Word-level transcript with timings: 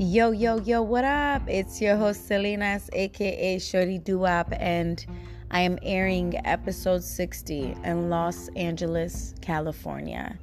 Yo, 0.00 0.30
yo, 0.30 0.60
yo, 0.60 0.80
what 0.80 1.02
up? 1.02 1.42
It's 1.48 1.80
your 1.80 1.96
host 1.96 2.28
Selenas, 2.28 2.88
aka 2.92 3.58
Shorty 3.58 3.98
Duop, 3.98 4.56
and 4.60 5.04
I 5.50 5.62
am 5.62 5.76
airing 5.82 6.40
episode 6.46 7.02
60 7.02 7.74
in 7.82 8.08
Los 8.08 8.46
Angeles, 8.54 9.34
California. 9.40 10.38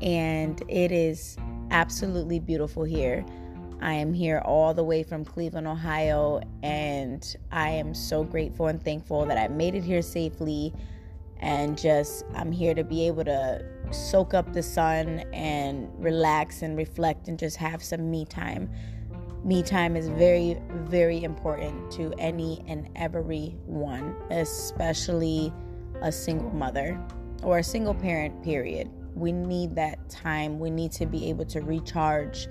And 0.00 0.62
it 0.68 0.92
is 0.92 1.36
absolutely 1.72 2.38
beautiful 2.38 2.84
here. 2.84 3.26
I 3.80 3.94
am 3.94 4.14
here 4.14 4.42
all 4.44 4.74
the 4.74 4.84
way 4.84 5.02
from 5.02 5.24
Cleveland, 5.24 5.66
Ohio, 5.66 6.40
and 6.62 7.36
I 7.50 7.70
am 7.70 7.94
so 7.94 8.22
grateful 8.22 8.68
and 8.68 8.80
thankful 8.80 9.26
that 9.26 9.38
I 9.38 9.48
made 9.48 9.74
it 9.74 9.82
here 9.82 10.02
safely. 10.02 10.72
And 11.40 11.76
just, 11.76 12.24
I'm 12.36 12.52
here 12.52 12.74
to 12.74 12.84
be 12.84 13.08
able 13.08 13.24
to 13.24 13.64
soak 13.90 14.34
up 14.34 14.52
the 14.52 14.62
sun 14.62 15.24
and 15.32 15.90
relax 15.98 16.62
and 16.62 16.76
reflect 16.76 17.26
and 17.26 17.36
just 17.36 17.56
have 17.56 17.82
some 17.82 18.08
me 18.08 18.24
time 18.24 18.70
me 19.44 19.62
time 19.62 19.96
is 19.96 20.08
very, 20.08 20.58
very 20.70 21.24
important 21.24 21.90
to 21.92 22.12
any 22.18 22.62
and 22.66 22.88
every 22.96 23.56
one, 23.64 24.14
especially 24.30 25.52
a 26.02 26.12
single 26.12 26.50
mother 26.50 27.00
or 27.42 27.58
a 27.58 27.64
single 27.64 27.94
parent, 27.94 28.42
period. 28.42 28.90
We 29.14 29.32
need 29.32 29.74
that 29.76 30.08
time. 30.10 30.58
We 30.58 30.70
need 30.70 30.92
to 30.92 31.06
be 31.06 31.28
able 31.30 31.46
to 31.46 31.60
recharge 31.60 32.48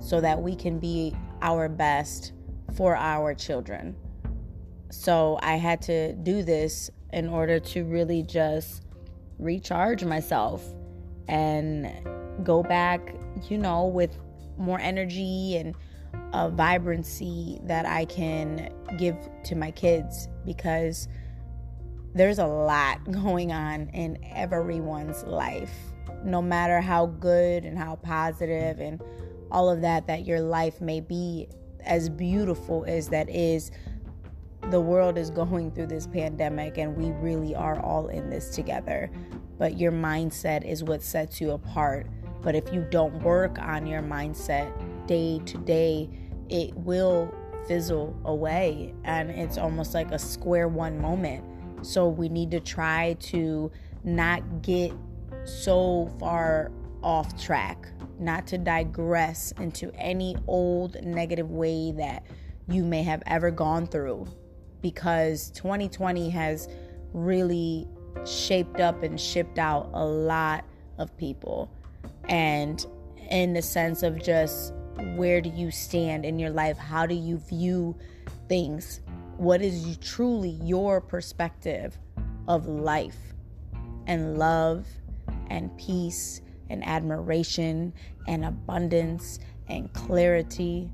so 0.00 0.20
that 0.20 0.40
we 0.40 0.56
can 0.56 0.78
be 0.78 1.14
our 1.42 1.68
best 1.68 2.32
for 2.76 2.96
our 2.96 3.34
children. 3.34 3.94
So 4.90 5.38
I 5.42 5.56
had 5.56 5.80
to 5.82 6.12
do 6.12 6.42
this 6.42 6.90
in 7.12 7.28
order 7.28 7.60
to 7.60 7.84
really 7.84 8.22
just 8.22 8.84
recharge 9.38 10.04
myself 10.04 10.64
and 11.28 11.90
go 12.42 12.62
back, 12.62 13.14
you 13.48 13.58
know, 13.58 13.86
with 13.86 14.16
more 14.58 14.80
energy 14.80 15.56
and 15.56 15.74
a 16.32 16.48
vibrancy 16.50 17.60
that 17.64 17.86
I 17.86 18.04
can 18.06 18.72
give 18.98 19.16
to 19.44 19.54
my 19.54 19.70
kids 19.70 20.28
because 20.44 21.08
there's 22.14 22.38
a 22.38 22.46
lot 22.46 22.98
going 23.10 23.52
on 23.52 23.88
in 23.88 24.18
everyone's 24.34 25.24
life. 25.24 25.72
No 26.24 26.40
matter 26.40 26.80
how 26.80 27.06
good 27.06 27.64
and 27.64 27.78
how 27.78 27.96
positive 27.96 28.80
and 28.80 29.02
all 29.50 29.68
of 29.68 29.82
that 29.82 30.06
that 30.06 30.26
your 30.26 30.40
life 30.40 30.80
may 30.80 31.00
be 31.00 31.48
as 31.84 32.08
beautiful 32.08 32.84
as 32.86 33.08
that 33.08 33.28
is 33.28 33.70
the 34.70 34.80
world 34.80 35.18
is 35.18 35.30
going 35.30 35.70
through 35.72 35.88
this 35.88 36.06
pandemic 36.06 36.78
and 36.78 36.96
we 36.96 37.10
really 37.20 37.54
are 37.54 37.80
all 37.80 38.08
in 38.08 38.30
this 38.30 38.50
together 38.50 39.10
but 39.58 39.78
your 39.78 39.92
mindset 39.92 40.64
is 40.64 40.84
what 40.84 41.02
sets 41.02 41.40
you 41.40 41.50
apart 41.50 42.06
but 42.40 42.54
if 42.54 42.72
you 42.72 42.86
don't 42.90 43.12
work 43.22 43.58
on 43.58 43.86
your 43.86 44.00
mindset 44.02 44.72
day 45.12 45.38
to 45.44 45.58
day 45.58 46.08
it 46.48 46.74
will 46.74 47.30
fizzle 47.68 48.18
away 48.24 48.94
and 49.04 49.30
it's 49.30 49.58
almost 49.58 49.92
like 49.92 50.10
a 50.10 50.18
square 50.18 50.68
one 50.68 50.98
moment. 50.98 51.44
So 51.84 52.08
we 52.08 52.30
need 52.30 52.50
to 52.52 52.60
try 52.60 53.14
to 53.20 53.70
not 54.04 54.62
get 54.62 54.90
so 55.44 56.10
far 56.18 56.72
off 57.02 57.38
track, 57.42 57.88
not 58.18 58.46
to 58.46 58.58
digress 58.58 59.52
into 59.58 59.94
any 59.96 60.34
old 60.46 60.96
negative 61.04 61.50
way 61.50 61.92
that 61.92 62.24
you 62.66 62.82
may 62.82 63.02
have 63.02 63.22
ever 63.26 63.50
gone 63.50 63.86
through 63.86 64.26
because 64.80 65.50
2020 65.50 66.30
has 66.30 66.68
really 67.12 67.86
shaped 68.24 68.80
up 68.80 69.02
and 69.02 69.20
shipped 69.20 69.58
out 69.58 69.90
a 69.92 70.04
lot 70.04 70.64
of 70.96 71.14
people. 71.18 71.70
And 72.30 72.84
in 73.30 73.52
the 73.52 73.62
sense 73.62 74.02
of 74.02 74.22
just 74.22 74.72
where 75.16 75.40
do 75.40 75.50
you 75.50 75.70
stand 75.70 76.24
in 76.24 76.38
your 76.38 76.50
life? 76.50 76.78
How 76.78 77.06
do 77.06 77.14
you 77.14 77.38
view 77.38 77.96
things? 78.48 79.00
What 79.36 79.62
is 79.62 79.96
truly 79.98 80.50
your 80.62 81.00
perspective 81.00 81.98
of 82.48 82.66
life 82.66 83.18
and 84.06 84.38
love 84.38 84.86
and 85.48 85.76
peace 85.76 86.42
and 86.68 86.84
admiration 86.86 87.92
and 88.26 88.44
abundance 88.44 89.38
and 89.68 89.92
clarity? 89.92 90.90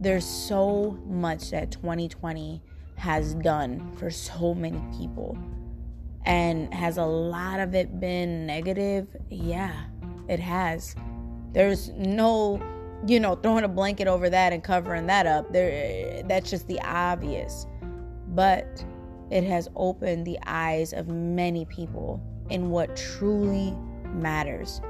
There's 0.00 0.26
so 0.26 0.98
much 1.06 1.50
that 1.50 1.70
2020 1.70 2.62
has 2.96 3.34
done 3.34 3.92
for 3.96 4.10
so 4.10 4.54
many 4.54 4.82
people. 4.98 5.38
And 6.24 6.72
has 6.74 6.96
a 6.98 7.04
lot 7.04 7.60
of 7.60 7.74
it 7.74 8.00
been 8.00 8.46
negative? 8.46 9.06
Yeah, 9.30 9.72
it 10.28 10.40
has. 10.40 10.96
There's 11.52 11.90
no 11.90 12.60
you 13.06 13.20
know, 13.20 13.34
throwing 13.36 13.64
a 13.64 13.68
blanket 13.68 14.08
over 14.08 14.30
that 14.30 14.52
and 14.52 14.62
covering 14.62 15.06
that 15.06 15.26
up. 15.26 15.52
There 15.52 16.22
that's 16.24 16.50
just 16.50 16.66
the 16.68 16.80
obvious. 16.80 17.66
But 18.28 18.84
it 19.30 19.44
has 19.44 19.68
opened 19.76 20.26
the 20.26 20.38
eyes 20.46 20.92
of 20.92 21.08
many 21.08 21.64
people 21.64 22.22
in 22.50 22.70
what 22.70 22.96
truly 22.96 23.74
matters 24.12 24.80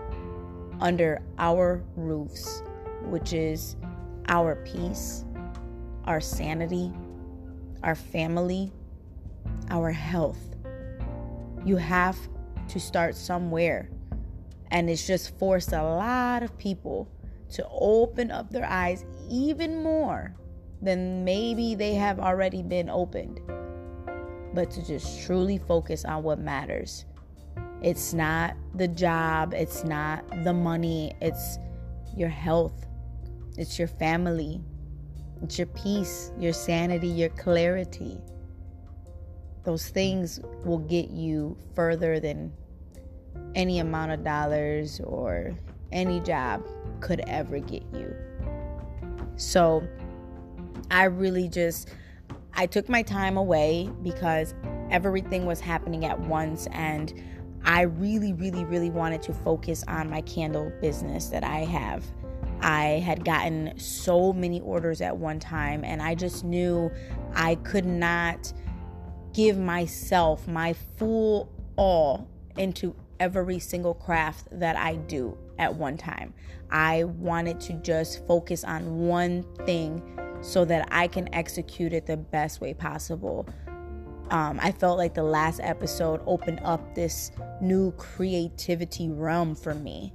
under 0.81 1.23
our 1.39 1.83
roofs, 1.97 2.63
which 3.05 3.33
is 3.33 3.77
our 4.29 4.57
peace, 4.57 5.25
our 6.05 6.21
sanity, 6.21 6.93
our 7.83 7.95
family, 7.95 8.73
our 9.71 9.91
health. 9.91 10.39
You 11.65 11.77
have 11.77 12.19
to 12.69 12.81
start 12.81 13.15
somewhere. 13.15 13.89
And 14.71 14.91
it's 14.91 15.07
just 15.07 15.39
forced 15.39 15.73
a 15.73 15.83
lot 15.83 16.43
of 16.43 16.57
people 16.59 17.09
to 17.51 17.67
open 17.71 18.31
up 18.31 18.51
their 18.51 18.67
eyes 18.67 19.05
even 19.31 19.83
more 19.83 20.35
than 20.83 21.25
maybe 21.25 21.75
they 21.75 21.95
have 21.95 22.19
already 22.19 22.63
been 22.63 22.91
opened, 22.91 23.41
but 24.55 24.71
to 24.71 24.85
just 24.85 25.25
truly 25.25 25.59
focus 25.59 26.05
on 26.05 26.23
what 26.23 26.39
matters. 26.39 27.05
It's 27.83 28.13
not 28.13 28.57
the 28.75 28.89
job, 28.89 29.55
it's 29.55 29.85
not 29.85 30.25
the 30.45 30.53
money, 30.53 31.13
it's 31.21 31.59
your 32.17 32.29
health, 32.29 32.87
it's 33.57 33.79
your 33.79 33.89
family, 33.89 34.61
it's 35.43 35.59
your 35.59 35.67
peace, 35.69 36.33
your 36.39 36.53
sanity, 36.53 37.09
your 37.09 37.29
clarity. 37.31 38.19
Those 39.65 39.89
things 39.89 40.41
will 40.65 40.79
get 40.79 41.11
you 41.11 41.57
further 41.75 42.21
than 42.21 42.53
any 43.55 43.81
amount 43.81 44.13
of 44.13 44.25
dollars 44.25 45.01
or 45.01 45.57
any 45.93 46.21
job 46.21 46.65
could 47.01 47.21
ever 47.27 47.59
get 47.59 47.83
you. 47.93 48.15
So 49.37 49.87
I 50.91 51.05
really 51.05 51.49
just 51.49 51.91
I 52.55 52.67
took 52.67 52.89
my 52.89 53.03
time 53.03 53.37
away 53.37 53.91
because 54.03 54.55
everything 54.91 55.45
was 55.47 55.61
happening 55.61 56.05
at 56.05 56.19
once 56.19 56.67
and 56.73 57.13
I 57.65 57.83
really 57.83 58.33
really 58.33 58.65
really 58.65 58.91
wanted 58.91 59.23
to 59.23 59.35
focus 59.35 59.85
on 59.89 60.09
my 60.09 60.23
candle 60.23 60.73
business 60.81 61.29
that 61.29 61.45
I 61.45 61.59
have. 61.59 62.05
I 62.61 63.01
had 63.05 63.25
gotten 63.25 63.79
so 63.79 64.33
many 64.33 64.61
orders 64.61 65.01
at 65.03 65.17
one 65.17 65.39
time 65.39 65.85
and 65.85 66.01
I 66.01 66.15
just 66.15 66.45
knew 66.45 66.91
I 67.35 67.57
could 67.57 67.85
not 67.85 68.53
give 69.35 69.59
myself 69.59 70.49
my 70.49 70.73
full 70.73 71.53
all 71.77 72.27
into 72.57 72.95
every 73.21 73.59
single 73.59 73.93
craft 73.93 74.49
that 74.51 74.77
I 74.77 74.97
do 74.97 75.37
at 75.59 75.75
one 75.75 75.97
time. 75.97 76.35
I 76.71 77.05
wanted 77.05 77.61
to 77.61 77.75
just 77.75 78.27
focus 78.27 78.65
on 78.65 79.07
one 79.07 79.45
thing 79.65 80.03
so 80.41 80.65
that 80.65 80.89
I 80.91 81.09
can 81.09 81.33
execute 81.35 81.93
it 81.93 82.07
the 82.07 82.17
best 82.17 82.61
way 82.61 82.75
possible. 82.75 83.49
Um, 84.31 84.59
I 84.61 84.73
felt 84.73 84.99
like 84.99 85.15
the 85.15 85.23
last 85.23 85.61
episode 85.63 86.21
opened 86.27 86.61
up 86.65 86.95
this 86.95 87.31
new 87.61 87.93
creativity 87.93 89.09
realm 89.09 89.55
for 89.55 89.75
me. 89.75 90.13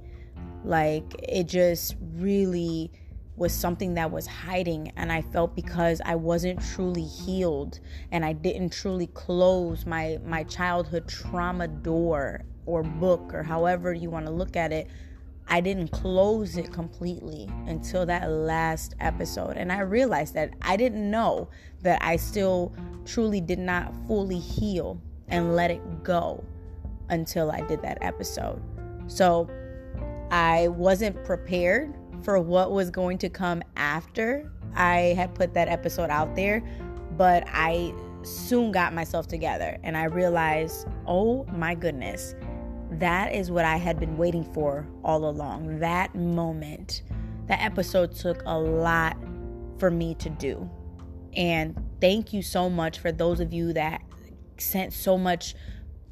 Like 0.64 1.14
it 1.22 1.44
just 1.44 1.96
really 2.14 2.92
was 3.36 3.52
something 3.52 3.94
that 3.94 4.10
was 4.10 4.26
hiding 4.26 4.92
and 4.96 5.10
I 5.10 5.22
felt 5.22 5.56
because 5.56 6.02
I 6.04 6.14
wasn't 6.14 6.60
truly 6.74 7.04
healed 7.04 7.80
and 8.10 8.24
I 8.24 8.34
didn't 8.34 8.70
truly 8.70 9.06
close 9.08 9.86
my 9.86 10.18
my 10.24 10.44
childhood 10.44 11.08
trauma 11.08 11.66
door 11.66 12.44
or 12.66 12.82
book 12.82 13.32
or 13.32 13.42
however 13.42 13.92
you 13.94 14.10
want 14.10 14.26
to 14.26 14.32
look 14.32 14.54
at 14.54 14.70
it 14.70 14.86
I 15.52 15.60
didn't 15.60 15.88
close 15.88 16.56
it 16.56 16.72
completely 16.72 17.46
until 17.66 18.06
that 18.06 18.30
last 18.30 18.94
episode. 19.00 19.58
And 19.58 19.70
I 19.70 19.80
realized 19.80 20.32
that 20.32 20.54
I 20.62 20.78
didn't 20.78 21.10
know 21.10 21.50
that 21.82 22.02
I 22.02 22.16
still 22.16 22.74
truly 23.04 23.42
did 23.42 23.58
not 23.58 23.92
fully 24.06 24.38
heal 24.38 24.98
and 25.28 25.54
let 25.54 25.70
it 25.70 26.02
go 26.02 26.42
until 27.10 27.50
I 27.50 27.60
did 27.66 27.82
that 27.82 27.98
episode. 28.00 28.62
So 29.08 29.46
I 30.30 30.68
wasn't 30.68 31.22
prepared 31.22 31.92
for 32.22 32.40
what 32.40 32.72
was 32.72 32.88
going 32.88 33.18
to 33.18 33.28
come 33.28 33.62
after 33.76 34.50
I 34.74 35.12
had 35.18 35.34
put 35.34 35.52
that 35.52 35.68
episode 35.68 36.08
out 36.08 36.34
there, 36.34 36.62
but 37.18 37.44
I 37.48 37.92
soon 38.22 38.72
got 38.72 38.94
myself 38.94 39.28
together 39.28 39.76
and 39.82 39.98
I 39.98 40.04
realized, 40.04 40.86
oh 41.06 41.44
my 41.52 41.74
goodness 41.74 42.34
that 43.00 43.34
is 43.34 43.50
what 43.50 43.64
I 43.64 43.76
had 43.76 43.98
been 43.98 44.16
waiting 44.16 44.44
for 44.52 44.86
all 45.04 45.28
along. 45.28 45.80
That 45.80 46.14
moment. 46.14 47.02
That 47.46 47.60
episode 47.60 48.14
took 48.14 48.42
a 48.46 48.58
lot 48.58 49.16
for 49.78 49.90
me 49.90 50.14
to 50.16 50.30
do. 50.30 50.70
And 51.34 51.76
thank 52.00 52.32
you 52.32 52.42
so 52.42 52.70
much 52.70 52.98
for 52.98 53.10
those 53.10 53.40
of 53.40 53.52
you 53.52 53.72
that 53.72 54.02
sent 54.58 54.92
so 54.92 55.18
much 55.18 55.54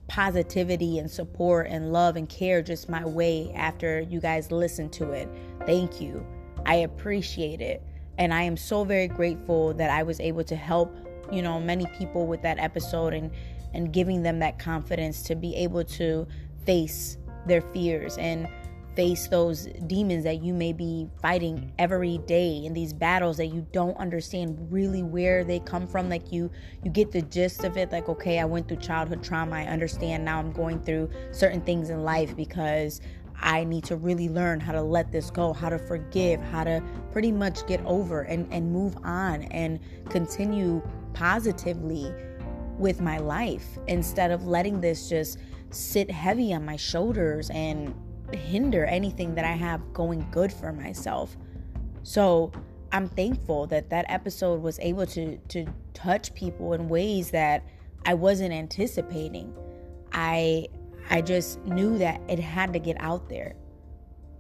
positivity 0.09 0.99
and 0.99 1.09
support 1.09 1.69
and 1.69 1.93
love 1.93 2.17
and 2.17 2.29
care 2.29 2.62
just 2.62 2.88
my 2.88 3.05
way 3.05 3.53
after 3.55 4.00
you 4.00 4.21
guys 4.21 4.50
listened 4.50 4.93
to 4.94 5.12
it. 5.12 5.29
Thank 5.67 6.00
you. 6.00 6.26
I 6.67 6.76
appreciate 6.76 7.61
it. 7.61 7.83
And 8.19 8.35
I 8.35 8.43
am 8.43 8.56
so 8.56 8.85
very 8.85 9.06
grateful 9.09 9.73
that 9.75 9.88
I 9.91 10.03
was 10.03 10.19
able 10.19 10.43
to 10.44 10.56
help, 10.56 10.94
you 11.31 11.43
know, 11.43 11.61
many 11.61 11.87
people 11.97 12.26
with 12.26 12.43
that 12.43 12.59
episode 12.59 13.15
and 13.15 13.31
and 13.73 13.93
giving 13.93 14.23
them 14.23 14.41
that 14.41 14.59
confidence 14.59 15.23
to 15.23 15.37
be 15.37 15.55
able 15.55 15.85
to 15.85 16.26
face 16.65 17.17
their 17.47 17.61
fears 17.61 18.17
and 18.19 18.49
face 18.97 19.29
those 19.29 19.69
demons 19.87 20.25
that 20.25 20.43
you 20.43 20.53
may 20.53 20.73
be 20.73 21.09
fighting 21.23 21.73
every 21.79 22.19
day 22.27 22.65
in 22.65 22.73
these 22.73 22.93
battles 22.93 23.37
that 23.37 23.47
you 23.47 23.67
don't 23.73 23.97
understand 23.99 24.59
really 24.71 25.03
where 25.03 25.45
they 25.45 25.61
come 25.61 25.87
from. 25.87 26.09
Like 26.09 26.33
you 26.33 26.51
you 26.83 26.91
get 26.91 27.12
the 27.12 27.23
gist 27.23 27.65
of 27.65 27.77
it 27.77 27.93
like 27.93 28.09
okay 28.09 28.41
I 28.41 28.45
went 28.45 28.69
through 28.69 28.79
childhood 28.79 29.23
trauma. 29.23 29.57
I 29.57 29.67
understand 29.67 30.25
now 30.25 30.39
I'm 30.39 30.53
going 30.53 30.83
through 30.83 31.09
certain 31.31 31.61
things 31.61 31.91
in 31.91 32.03
life 32.03 32.37
because 32.37 33.01
I 33.43 33.65
need 33.65 33.85
to 33.85 33.97
really 33.97 34.29
learn 34.29 34.61
how 34.61 34.73
to 34.73 34.83
let 34.83 35.12
this 35.12 35.31
go, 35.31 35.53
how 35.53 35.71
to 35.71 35.79
forgive, 35.79 36.41
how 36.43 36.65
to 36.65 36.83
pretty 37.11 37.33
much 37.33 37.67
get 37.67 37.83
over 37.87 38.23
and, 38.23 38.47
and 38.53 38.71
move 38.71 38.97
on 39.03 39.45
and 39.45 39.81
continue 40.11 40.83
positively 41.15 42.12
with 42.79 43.01
my 43.01 43.19
life 43.19 43.79
instead 43.89 44.31
of 44.31 44.47
letting 44.47 44.81
this 44.81 45.09
just 45.09 45.39
sit 45.71 46.11
heavy 46.11 46.53
on 46.53 46.65
my 46.65 46.77
shoulders 46.77 47.51
and 47.51 47.95
hinder 48.33 48.85
anything 48.85 49.35
that 49.35 49.45
I 49.45 49.53
have 49.53 49.93
going 49.93 50.27
good 50.31 50.53
for 50.53 50.73
myself. 50.73 51.37
So 52.03 52.53
I'm 52.93 53.09
thankful 53.09 53.67
that 53.69 53.91
that 53.91 54.07
episode 54.09 54.63
was 54.63 54.79
able 54.81 55.07
to 55.07 55.37
to 55.37 55.67
touch 55.95 56.35
people 56.35 56.73
in 56.73 56.89
ways 56.89 57.31
that 57.31 57.65
I 58.05 58.15
wasn't 58.15 58.53
anticipating. 58.53 59.55
I 60.13 60.69
I 61.09 61.23
just 61.23 61.65
knew 61.65 61.99
that 61.99 62.21
it 62.29 62.39
had 62.39 62.73
to 62.73 62.79
get 62.79 62.97
out 63.01 63.29
there. 63.29 63.55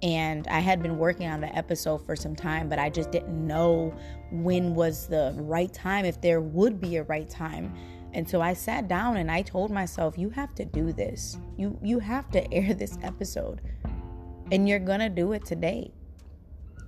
And 0.02 0.48
I 0.48 0.60
had 0.60 0.82
been 0.82 0.96
working 0.96 1.26
on 1.26 1.42
the 1.42 1.54
episode 1.54 1.98
for 2.06 2.16
some 2.16 2.34
time, 2.34 2.70
but 2.70 2.78
I 2.78 2.88
just 2.88 3.10
didn't 3.10 3.46
know 3.46 3.94
when 4.32 4.74
was 4.74 5.06
the 5.06 5.34
right 5.36 5.70
time, 5.70 6.06
if 6.06 6.20
there 6.22 6.40
would 6.40 6.80
be 6.80 6.96
a 6.96 7.02
right 7.02 7.28
time. 7.28 7.74
And 8.12 8.28
so 8.28 8.40
I 8.40 8.54
sat 8.54 8.88
down 8.88 9.16
and 9.16 9.30
I 9.30 9.42
told 9.42 9.70
myself, 9.70 10.18
you 10.18 10.30
have 10.30 10.54
to 10.56 10.64
do 10.64 10.92
this. 10.92 11.38
You 11.56 11.78
you 11.82 11.98
have 11.98 12.30
to 12.32 12.52
air 12.52 12.74
this 12.74 12.98
episode. 13.02 13.60
And 14.52 14.68
you're 14.68 14.80
going 14.80 15.00
to 15.00 15.08
do 15.08 15.32
it 15.32 15.44
today. 15.44 15.92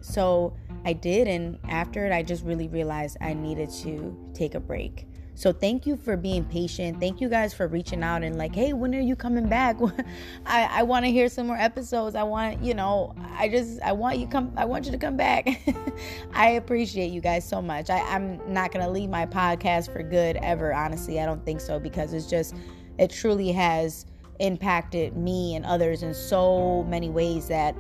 So 0.00 0.56
I 0.84 0.94
did 0.94 1.28
and 1.28 1.58
after 1.68 2.04
it 2.04 2.12
I 2.12 2.24
just 2.24 2.44
really 2.44 2.66
realized 2.66 3.16
I 3.20 3.34
needed 3.34 3.70
to 3.82 4.16
take 4.34 4.56
a 4.56 4.60
break. 4.60 5.06
So 5.42 5.52
thank 5.52 5.88
you 5.88 5.96
for 5.96 6.16
being 6.16 6.44
patient. 6.44 7.00
Thank 7.00 7.20
you 7.20 7.28
guys 7.28 7.52
for 7.52 7.66
reaching 7.66 8.04
out 8.04 8.22
and 8.22 8.38
like, 8.38 8.54
hey, 8.54 8.74
when 8.74 8.94
are 8.94 9.00
you 9.00 9.16
coming 9.16 9.48
back? 9.48 9.76
I, 10.46 10.68
I 10.70 10.82
want 10.84 11.04
to 11.04 11.10
hear 11.10 11.28
some 11.28 11.48
more 11.48 11.56
episodes. 11.56 12.14
I 12.14 12.22
want, 12.22 12.62
you 12.62 12.74
know, 12.74 13.12
I 13.36 13.48
just 13.48 13.82
I 13.82 13.90
want 13.90 14.18
you 14.18 14.28
come 14.28 14.52
I 14.56 14.66
want 14.66 14.86
you 14.86 14.92
to 14.92 14.98
come 14.98 15.16
back. 15.16 15.48
I 16.32 16.50
appreciate 16.50 17.10
you 17.10 17.20
guys 17.20 17.44
so 17.44 17.60
much. 17.60 17.90
I, 17.90 18.02
I'm 18.02 18.40
not 18.54 18.70
gonna 18.70 18.88
leave 18.88 19.10
my 19.10 19.26
podcast 19.26 19.92
for 19.92 20.04
good 20.04 20.36
ever, 20.36 20.72
honestly. 20.72 21.18
I 21.18 21.26
don't 21.26 21.44
think 21.44 21.60
so 21.60 21.80
because 21.80 22.12
it's 22.12 22.30
just 22.30 22.54
it 22.98 23.10
truly 23.10 23.50
has 23.50 24.06
impacted 24.38 25.16
me 25.16 25.56
and 25.56 25.64
others 25.64 26.04
in 26.04 26.14
so 26.14 26.84
many 26.84 27.08
ways 27.08 27.48
that 27.48 27.74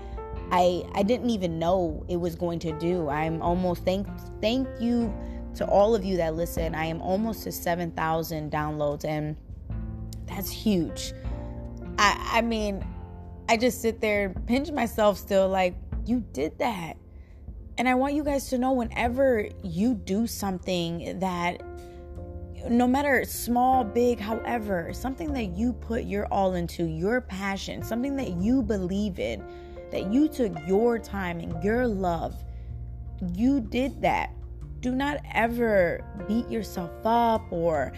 I 0.50 0.82
I 0.96 1.04
didn't 1.04 1.30
even 1.30 1.60
know 1.60 2.04
it 2.08 2.16
was 2.16 2.34
going 2.34 2.58
to 2.58 2.76
do. 2.80 3.08
I'm 3.08 3.40
almost 3.40 3.84
thank 3.84 4.08
thank 4.40 4.66
you 4.80 5.14
to 5.54 5.66
all 5.66 5.94
of 5.94 6.04
you 6.04 6.16
that 6.16 6.34
listen, 6.34 6.74
I 6.74 6.86
am 6.86 7.00
almost 7.00 7.44
to 7.44 7.52
7,000 7.52 8.50
downloads, 8.50 9.04
and 9.04 9.36
that's 10.26 10.50
huge. 10.50 11.12
I, 11.98 12.38
I 12.38 12.42
mean, 12.42 12.84
I 13.48 13.56
just 13.56 13.82
sit 13.82 14.00
there 14.00 14.26
and 14.26 14.46
pinch 14.46 14.70
myself 14.70 15.18
still, 15.18 15.48
like, 15.48 15.74
you 16.06 16.24
did 16.32 16.58
that. 16.58 16.96
And 17.78 17.88
I 17.88 17.94
want 17.94 18.14
you 18.14 18.24
guys 18.24 18.48
to 18.48 18.58
know 18.58 18.72
whenever 18.72 19.48
you 19.62 19.94
do 19.94 20.26
something 20.26 21.18
that, 21.20 21.62
no 22.68 22.86
matter 22.86 23.24
small, 23.24 23.84
big, 23.84 24.20
however, 24.20 24.92
something 24.92 25.32
that 25.32 25.56
you 25.56 25.72
put 25.72 26.04
your 26.04 26.26
all 26.26 26.54
into, 26.54 26.84
your 26.84 27.20
passion, 27.20 27.82
something 27.82 28.16
that 28.16 28.36
you 28.36 28.62
believe 28.62 29.18
in, 29.18 29.44
that 29.90 30.12
you 30.12 30.28
took 30.28 30.52
your 30.66 30.98
time 30.98 31.40
and 31.40 31.62
your 31.62 31.86
love, 31.86 32.42
you 33.34 33.60
did 33.60 34.00
that 34.02 34.30
do 34.82 34.92
not 34.94 35.18
ever 35.32 36.04
beat 36.28 36.48
yourself 36.50 36.90
up 37.04 37.50
or 37.50 37.92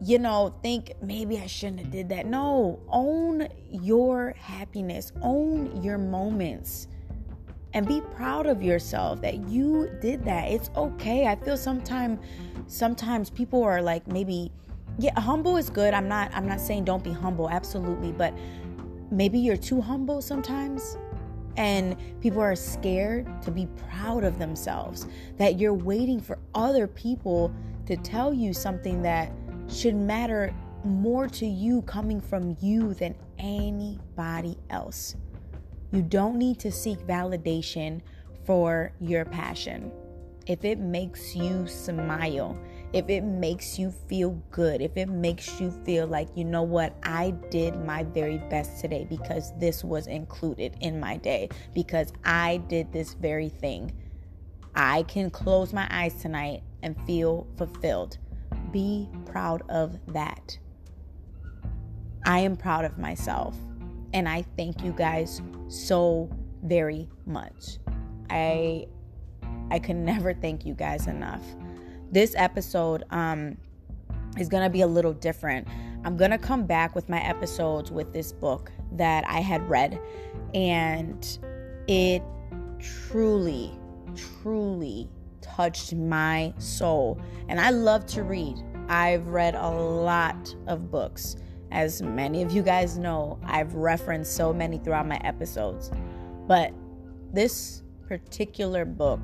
you 0.00 0.18
know 0.18 0.54
think 0.62 0.92
maybe 1.02 1.38
i 1.38 1.46
shouldn't 1.46 1.80
have 1.80 1.90
did 1.90 2.08
that. 2.08 2.24
No 2.24 2.80
own 2.88 3.48
your 3.70 4.32
happiness 4.38 5.12
own 5.20 5.82
your 5.82 5.98
moments 5.98 6.86
and 7.74 7.86
be 7.86 8.00
proud 8.00 8.46
of 8.46 8.62
yourself 8.62 9.20
that 9.20 9.48
you 9.48 9.90
did 10.00 10.24
that. 10.24 10.50
It's 10.50 10.70
okay. 10.74 11.26
I 11.26 11.36
feel 11.36 11.56
sometimes 11.56 12.18
sometimes 12.66 13.28
people 13.28 13.62
are 13.62 13.82
like 13.82 14.06
maybe 14.06 14.50
yeah 14.98 15.18
humble 15.20 15.56
is 15.56 15.68
good. 15.68 15.92
I'm 15.92 16.08
not 16.08 16.30
i'm 16.32 16.46
not 16.46 16.60
saying 16.60 16.84
don't 16.84 17.02
be 17.02 17.12
humble 17.12 17.50
absolutely 17.50 18.12
but 18.12 18.32
maybe 19.10 19.38
you're 19.38 19.56
too 19.56 19.80
humble 19.80 20.22
sometimes 20.22 20.96
and 21.56 21.96
people 22.20 22.40
are 22.40 22.56
scared 22.56 23.26
to 23.42 23.50
be 23.50 23.66
proud 23.90 24.24
of 24.24 24.38
themselves. 24.38 25.06
That 25.36 25.58
you're 25.58 25.74
waiting 25.74 26.20
for 26.20 26.38
other 26.54 26.86
people 26.86 27.52
to 27.86 27.96
tell 27.96 28.32
you 28.32 28.52
something 28.52 29.02
that 29.02 29.32
should 29.68 29.94
matter 29.94 30.54
more 30.84 31.28
to 31.28 31.46
you 31.46 31.82
coming 31.82 32.20
from 32.20 32.56
you 32.60 32.94
than 32.94 33.14
anybody 33.38 34.56
else. 34.70 35.16
You 35.90 36.02
don't 36.02 36.36
need 36.36 36.58
to 36.60 36.70
seek 36.70 36.98
validation 37.06 38.00
for 38.44 38.92
your 39.00 39.24
passion. 39.24 39.90
If 40.46 40.64
it 40.64 40.78
makes 40.78 41.34
you 41.34 41.66
smile, 41.66 42.58
if 42.92 43.08
it 43.08 43.22
makes 43.22 43.78
you 43.78 43.90
feel 43.90 44.30
good, 44.50 44.80
if 44.80 44.96
it 44.96 45.08
makes 45.08 45.60
you 45.60 45.70
feel 45.84 46.06
like, 46.06 46.28
you 46.34 46.44
know 46.44 46.62
what, 46.62 46.94
I 47.02 47.32
did 47.50 47.76
my 47.84 48.02
very 48.02 48.38
best 48.50 48.80
today 48.80 49.06
because 49.08 49.52
this 49.58 49.84
was 49.84 50.06
included 50.06 50.76
in 50.80 50.98
my 50.98 51.18
day, 51.18 51.50
because 51.74 52.12
I 52.24 52.58
did 52.68 52.92
this 52.92 53.14
very 53.14 53.50
thing. 53.50 53.92
I 54.74 55.02
can 55.02 55.30
close 55.30 55.72
my 55.72 55.86
eyes 55.90 56.14
tonight 56.14 56.62
and 56.82 56.96
feel 57.06 57.46
fulfilled. 57.56 58.18
Be 58.72 59.08
proud 59.26 59.62
of 59.68 59.98
that. 60.12 60.58
I 62.24 62.40
am 62.40 62.56
proud 62.56 62.84
of 62.84 62.98
myself. 62.98 63.56
And 64.14 64.28
I 64.28 64.42
thank 64.56 64.82
you 64.82 64.92
guys 64.92 65.42
so 65.68 66.30
very 66.62 67.08
much. 67.26 67.78
I 68.30 68.86
I 69.70 69.78
can 69.78 70.04
never 70.04 70.32
thank 70.32 70.64
you 70.64 70.72
guys 70.72 71.06
enough 71.06 71.42
this 72.10 72.34
episode 72.36 73.04
um, 73.10 73.56
is 74.38 74.48
going 74.48 74.62
to 74.62 74.70
be 74.70 74.82
a 74.82 74.86
little 74.86 75.12
different. 75.12 75.66
I'm 76.04 76.16
going 76.16 76.30
to 76.30 76.38
come 76.38 76.64
back 76.64 76.94
with 76.94 77.08
my 77.08 77.20
episodes 77.20 77.90
with 77.90 78.12
this 78.12 78.32
book 78.32 78.70
that 78.92 79.24
I 79.26 79.40
had 79.40 79.68
read, 79.68 80.00
and 80.54 81.38
it 81.88 82.22
truly, 82.78 83.72
truly 84.14 85.10
touched 85.40 85.94
my 85.94 86.54
soul. 86.58 87.20
And 87.48 87.60
I 87.60 87.70
love 87.70 88.06
to 88.06 88.22
read. 88.22 88.62
I've 88.88 89.26
read 89.28 89.54
a 89.54 89.68
lot 89.68 90.54
of 90.66 90.90
books. 90.90 91.36
As 91.70 92.00
many 92.00 92.42
of 92.42 92.52
you 92.52 92.62
guys 92.62 92.96
know, 92.96 93.38
I've 93.44 93.74
referenced 93.74 94.34
so 94.34 94.52
many 94.54 94.78
throughout 94.78 95.06
my 95.06 95.20
episodes. 95.24 95.90
But 96.46 96.72
this 97.32 97.82
particular 98.06 98.86
book 98.86 99.20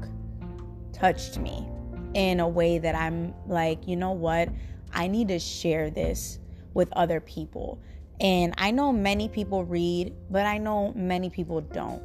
touched 0.93 1.38
me 1.38 1.67
in 2.14 2.40
a 2.40 2.49
way 2.49 2.78
that 2.78 2.94
I'm 2.94 3.35
like, 3.47 3.87
you 3.87 3.97
know 3.97 4.12
what? 4.12 4.49
I 4.92 5.09
need 5.09 5.28
to 5.28 5.38
share 5.38 5.90
this 5.90 6.38
with 6.73 6.92
other 6.92 7.21
people. 7.21 7.80
And 8.21 8.54
I 8.59 8.71
know 8.71 8.92
many 8.92 9.28
people 9.28 9.64
read, 9.64 10.14
but 10.30 10.47
I 10.47 10.59
know 10.59 10.92
many 10.94 11.30
people 11.30 11.61
don't. 11.61 12.02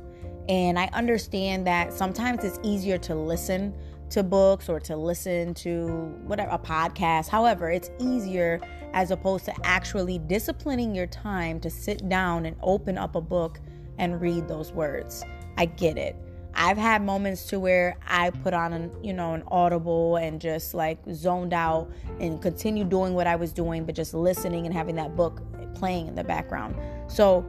And 0.47 0.79
I 0.79 0.89
understand 0.93 1.67
that 1.67 1.93
sometimes 1.93 2.43
it's 2.43 2.59
easier 2.63 2.97
to 2.99 3.15
listen 3.15 3.73
to 4.09 4.23
books 4.23 4.67
or 4.67 4.79
to 4.79 4.95
listen 4.95 5.53
to 5.53 5.87
whatever, 6.25 6.49
a 6.49 6.57
podcast. 6.57 7.29
However, 7.29 7.69
it's 7.69 7.91
easier 7.99 8.59
as 8.93 9.11
opposed 9.11 9.45
to 9.45 9.53
actually 9.63 10.17
disciplining 10.17 10.95
your 10.95 11.05
time 11.05 11.59
to 11.59 11.69
sit 11.69 12.09
down 12.09 12.47
and 12.47 12.55
open 12.63 12.97
up 12.97 13.15
a 13.15 13.21
book 13.21 13.59
and 13.99 14.19
read 14.19 14.47
those 14.47 14.71
words. 14.71 15.23
I 15.57 15.65
get 15.65 15.97
it. 15.97 16.15
I've 16.61 16.77
had 16.77 17.01
moments 17.01 17.45
to 17.45 17.59
where 17.59 17.95
I 18.05 18.31
put 18.31 18.53
on 18.53 18.73
an, 18.73 18.91
you 19.01 19.13
know, 19.13 19.33
an 19.33 19.43
audible 19.47 20.17
and 20.17 20.41
just 20.41 20.73
like 20.73 20.99
zoned 21.13 21.53
out 21.53 21.89
and 22.19 22.41
continue 22.41 22.83
doing 22.83 23.13
what 23.13 23.27
I 23.27 23.37
was 23.37 23.53
doing, 23.53 23.85
but 23.85 23.95
just 23.95 24.13
listening 24.13 24.65
and 24.65 24.75
having 24.75 24.95
that 24.95 25.15
book 25.15 25.41
playing 25.73 26.07
in 26.07 26.15
the 26.15 26.23
background. 26.23 26.75
So 27.07 27.47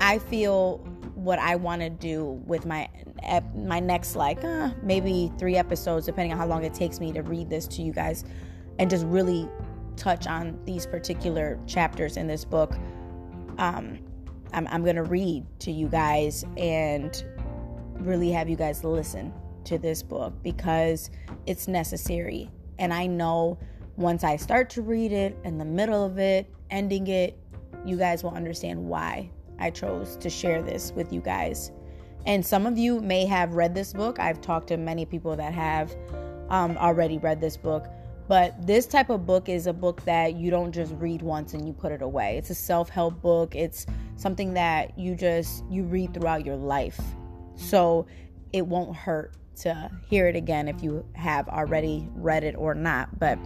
I 0.00 0.18
feel 0.18 0.78
what 1.14 1.38
I 1.38 1.56
want 1.56 1.82
to 1.82 1.90
do 1.90 2.42
with 2.46 2.64
my 2.64 2.88
my 3.54 3.78
next 3.78 4.16
like 4.16 4.42
uh, 4.42 4.70
maybe 4.82 5.30
three 5.38 5.56
episodes, 5.56 6.06
depending 6.06 6.32
on 6.32 6.38
how 6.38 6.46
long 6.46 6.64
it 6.64 6.72
takes 6.72 6.98
me 6.98 7.12
to 7.12 7.20
read 7.22 7.50
this 7.50 7.66
to 7.68 7.82
you 7.82 7.92
guys, 7.92 8.24
and 8.78 8.88
just 8.88 9.04
really 9.04 9.50
touch 9.96 10.26
on 10.26 10.58
these 10.64 10.86
particular 10.86 11.58
chapters 11.66 12.16
in 12.16 12.26
this 12.26 12.44
book. 12.44 12.74
Um, 13.58 13.98
I'm, 14.54 14.66
I'm 14.68 14.82
gonna 14.82 15.04
read 15.04 15.44
to 15.60 15.70
you 15.70 15.88
guys 15.88 16.44
and 16.56 17.22
really 18.00 18.30
have 18.30 18.48
you 18.48 18.56
guys 18.56 18.84
listen 18.84 19.32
to 19.64 19.78
this 19.78 20.02
book 20.02 20.34
because 20.42 21.10
it's 21.46 21.68
necessary. 21.68 22.50
And 22.78 22.92
I 22.92 23.06
know 23.06 23.58
once 23.96 24.24
I 24.24 24.36
start 24.36 24.70
to 24.70 24.82
read 24.82 25.12
it, 25.12 25.36
in 25.44 25.58
the 25.58 25.64
middle 25.64 26.04
of 26.04 26.18
it, 26.18 26.52
ending 26.70 27.06
it, 27.06 27.38
you 27.84 27.96
guys 27.96 28.22
will 28.22 28.34
understand 28.34 28.84
why 28.84 29.30
I 29.58 29.70
chose 29.70 30.16
to 30.18 30.28
share 30.28 30.62
this 30.62 30.92
with 30.92 31.12
you 31.12 31.20
guys. 31.20 31.72
And 32.26 32.44
some 32.44 32.66
of 32.66 32.76
you 32.76 33.00
may 33.00 33.24
have 33.26 33.54
read 33.54 33.74
this 33.74 33.92
book. 33.92 34.18
I've 34.18 34.40
talked 34.40 34.68
to 34.68 34.76
many 34.76 35.06
people 35.06 35.36
that 35.36 35.54
have 35.54 35.94
um, 36.48 36.76
already 36.76 37.18
read 37.18 37.40
this 37.40 37.56
book. 37.56 37.86
But 38.28 38.66
this 38.66 38.86
type 38.86 39.08
of 39.10 39.24
book 39.24 39.48
is 39.48 39.68
a 39.68 39.72
book 39.72 40.04
that 40.04 40.34
you 40.34 40.50
don't 40.50 40.72
just 40.72 40.92
read 40.94 41.22
once 41.22 41.54
and 41.54 41.66
you 41.66 41.72
put 41.72 41.92
it 41.92 42.02
away. 42.02 42.36
It's 42.36 42.50
a 42.50 42.56
self-help 42.56 43.22
book. 43.22 43.54
It's 43.54 43.86
something 44.16 44.54
that 44.54 44.98
you 44.98 45.14
just 45.14 45.64
you 45.70 45.84
read 45.84 46.12
throughout 46.12 46.44
your 46.44 46.56
life. 46.56 47.00
So 47.56 48.06
it 48.52 48.66
won't 48.66 48.94
hurt 48.94 49.32
to 49.56 49.90
hear 50.08 50.28
it 50.28 50.36
again 50.36 50.68
if 50.68 50.82
you 50.82 51.04
have 51.14 51.48
already 51.48 52.08
read 52.14 52.44
it 52.44 52.54
or 52.56 52.74
not. 52.74 53.18
But 53.18 53.38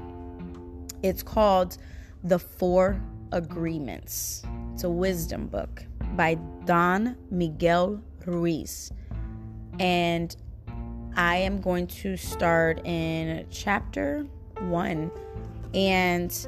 it's 1.02 1.22
called 1.22 1.78
The 2.24 2.38
Four 2.38 3.00
Agreements. 3.32 4.42
It's 4.74 4.84
a 4.84 4.90
wisdom 4.90 5.46
book 5.46 5.84
by 6.16 6.34
Don 6.64 7.16
Miguel 7.30 8.02
Ruiz. 8.26 8.92
And 9.78 10.34
I 11.16 11.36
am 11.36 11.60
going 11.60 11.86
to 11.88 12.16
start 12.16 12.84
in 12.86 13.46
chapter 13.50 14.26
one, 14.58 15.10
and 15.74 16.46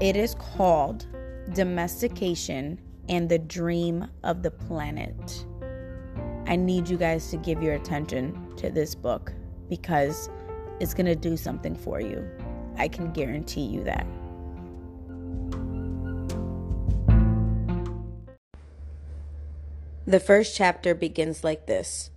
it 0.00 0.16
is 0.16 0.34
called 0.34 1.06
Domestication 1.54 2.80
and 3.08 3.28
the 3.28 3.38
Dream 3.38 4.06
of 4.22 4.42
the 4.42 4.50
Planet. 4.50 5.46
I 6.46 6.56
need 6.56 6.88
you 6.88 6.96
guys 6.96 7.30
to 7.30 7.36
give 7.36 7.62
your 7.62 7.74
attention 7.74 8.54
to 8.56 8.70
this 8.70 8.94
book 8.94 9.32
because 9.68 10.28
it's 10.80 10.94
going 10.94 11.06
to 11.06 11.14
do 11.14 11.36
something 11.36 11.74
for 11.74 12.00
you. 12.00 12.28
I 12.76 12.88
can 12.88 13.12
guarantee 13.12 13.62
you 13.62 13.84
that. 13.84 14.06
The 20.04 20.18
first 20.18 20.56
chapter 20.56 20.94
begins 20.94 21.44
like 21.44 21.66
this 21.66 22.10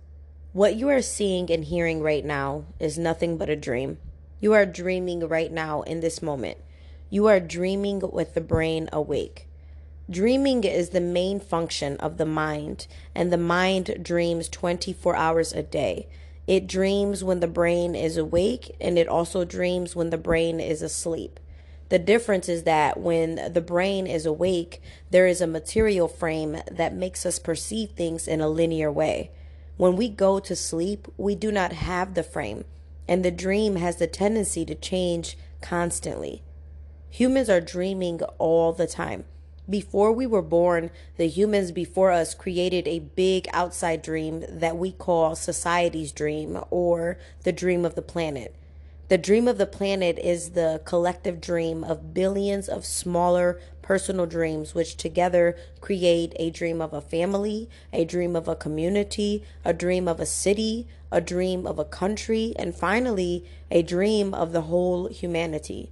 What 0.52 0.74
you 0.74 0.88
are 0.88 1.02
seeing 1.02 1.50
and 1.50 1.64
hearing 1.64 2.02
right 2.02 2.24
now 2.24 2.64
is 2.80 2.98
nothing 2.98 3.38
but 3.38 3.48
a 3.48 3.56
dream. 3.56 3.98
You 4.40 4.54
are 4.54 4.66
dreaming 4.66 5.20
right 5.28 5.52
now 5.52 5.82
in 5.82 6.00
this 6.00 6.20
moment. 6.20 6.58
You 7.08 7.26
are 7.28 7.40
dreaming 7.40 8.00
with 8.00 8.34
the 8.34 8.40
brain 8.40 8.88
awake. 8.92 9.48
Dreaming 10.08 10.62
is 10.62 10.90
the 10.90 11.00
main 11.00 11.40
function 11.40 11.96
of 11.96 12.16
the 12.16 12.24
mind, 12.24 12.86
and 13.12 13.32
the 13.32 13.36
mind 13.36 13.98
dreams 14.04 14.48
24 14.48 15.16
hours 15.16 15.52
a 15.52 15.64
day. 15.64 16.06
It 16.46 16.68
dreams 16.68 17.24
when 17.24 17.40
the 17.40 17.48
brain 17.48 17.96
is 17.96 18.16
awake, 18.16 18.76
and 18.80 18.98
it 18.98 19.08
also 19.08 19.44
dreams 19.44 19.96
when 19.96 20.10
the 20.10 20.18
brain 20.18 20.60
is 20.60 20.80
asleep. 20.80 21.40
The 21.88 21.98
difference 21.98 22.48
is 22.48 22.62
that 22.62 23.00
when 23.00 23.52
the 23.52 23.60
brain 23.60 24.06
is 24.06 24.26
awake, 24.26 24.80
there 25.10 25.26
is 25.26 25.40
a 25.40 25.46
material 25.46 26.06
frame 26.06 26.58
that 26.70 26.94
makes 26.94 27.26
us 27.26 27.40
perceive 27.40 27.90
things 27.90 28.28
in 28.28 28.40
a 28.40 28.48
linear 28.48 28.92
way. 28.92 29.32
When 29.76 29.96
we 29.96 30.08
go 30.08 30.38
to 30.38 30.54
sleep, 30.54 31.08
we 31.16 31.34
do 31.34 31.50
not 31.50 31.72
have 31.72 32.14
the 32.14 32.22
frame, 32.22 32.64
and 33.08 33.24
the 33.24 33.32
dream 33.32 33.74
has 33.74 33.96
the 33.96 34.06
tendency 34.06 34.64
to 34.66 34.76
change 34.76 35.36
constantly. 35.60 36.44
Humans 37.10 37.50
are 37.50 37.60
dreaming 37.60 38.20
all 38.38 38.72
the 38.72 38.86
time. 38.86 39.24
Before 39.68 40.12
we 40.12 40.26
were 40.26 40.42
born, 40.42 40.90
the 41.16 41.26
humans 41.26 41.72
before 41.72 42.12
us 42.12 42.34
created 42.34 42.86
a 42.86 43.00
big 43.00 43.48
outside 43.52 44.00
dream 44.00 44.44
that 44.48 44.76
we 44.76 44.92
call 44.92 45.34
society's 45.34 46.12
dream 46.12 46.60
or 46.70 47.18
the 47.42 47.50
dream 47.50 47.84
of 47.84 47.96
the 47.96 48.02
planet. 48.02 48.54
The 49.08 49.18
dream 49.18 49.48
of 49.48 49.58
the 49.58 49.66
planet 49.66 50.20
is 50.20 50.50
the 50.50 50.80
collective 50.84 51.40
dream 51.40 51.82
of 51.82 52.14
billions 52.14 52.68
of 52.68 52.84
smaller 52.84 53.60
personal 53.82 54.26
dreams, 54.26 54.72
which 54.72 54.96
together 54.96 55.56
create 55.80 56.32
a 56.36 56.50
dream 56.50 56.80
of 56.80 56.92
a 56.92 57.00
family, 57.00 57.68
a 57.92 58.04
dream 58.04 58.36
of 58.36 58.46
a 58.46 58.54
community, 58.54 59.42
a 59.64 59.72
dream 59.72 60.06
of 60.06 60.20
a 60.20 60.26
city, 60.26 60.86
a 61.10 61.20
dream 61.20 61.66
of 61.66 61.80
a 61.80 61.84
country, 61.84 62.52
and 62.56 62.72
finally, 62.72 63.44
a 63.70 63.82
dream 63.82 64.32
of 64.32 64.52
the 64.52 64.62
whole 64.62 65.08
humanity. 65.08 65.90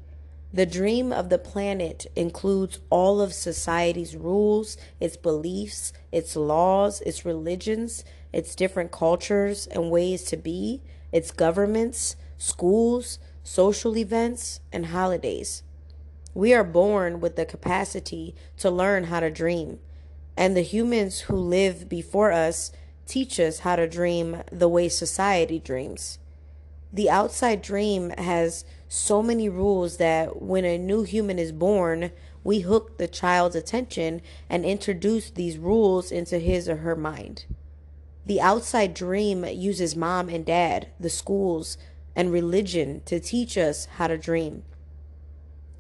The 0.54 0.66
dream 0.66 1.12
of 1.12 1.30
the 1.30 1.38
planet 1.38 2.06
includes 2.14 2.78
all 2.88 3.20
of 3.20 3.34
society's 3.34 4.14
rules, 4.14 4.76
its 5.00 5.16
beliefs, 5.16 5.92
its 6.12 6.37
laws, 6.37 7.00
its 7.00 7.25
religions, 7.25 8.04
its 8.32 8.54
different 8.54 8.92
cultures 8.92 9.66
and 9.66 9.90
ways 9.90 10.23
to 10.26 10.37
be, 10.37 10.80
its 11.11 11.32
governments 11.32 12.14
schools, 12.38 13.18
social 13.42 13.96
events, 13.96 14.61
and 14.73 14.87
holidays. 14.87 15.64
We 16.34 16.54
are 16.54 16.62
born 16.62 17.18
with 17.18 17.34
the 17.34 17.46
capacity 17.46 18.37
to 18.58 18.70
learn 18.70 19.04
how 19.04 19.18
to 19.18 19.30
dream, 19.32 19.80
and 20.37 20.56
the 20.56 20.62
humans 20.62 21.23
who 21.23 21.34
live 21.34 21.88
before 21.88 22.30
us 22.30 22.70
teach 23.08 23.40
us 23.40 23.61
how 23.61 23.75
to 23.75 23.88
dream 23.88 24.42
the 24.52 24.68
way 24.68 24.88
society 24.88 25.58
dreams. 25.58 26.20
The 26.92 27.11
outside 27.11 27.61
dream 27.61 28.11
has 28.11 28.64
so 28.95 29.21
many 29.23 29.49
rules 29.49 29.97
that 29.97 30.41
when 30.41 30.65
a 30.65 30.79
new 30.79 31.03
human 31.03 31.37
is 31.37 31.51
born, 31.51 32.13
we 32.45 32.61
hook 32.61 32.97
the 32.97 33.09
child's 33.09 33.57
attention 33.57 34.23
and 34.49 34.65
introduce 34.65 35.31
these 35.31 35.59
rules 35.59 36.13
into 36.13 36.39
his 36.39 36.69
or 36.69 36.77
her 36.77 36.95
mind. 36.95 37.45
The 38.25 38.41
outside 38.41 38.95
dream 38.95 39.45
uses 39.45 39.97
mom 39.97 40.29
and 40.29 40.47
dad, 40.47 40.89
the 41.01 41.11
schools, 41.11 41.77
and 42.15 42.31
religion 42.31 43.03
to 43.07 43.19
teach 43.19 43.59
us 43.59 43.87
how 43.97 44.07
to 44.07 44.17
dream. 44.17 44.63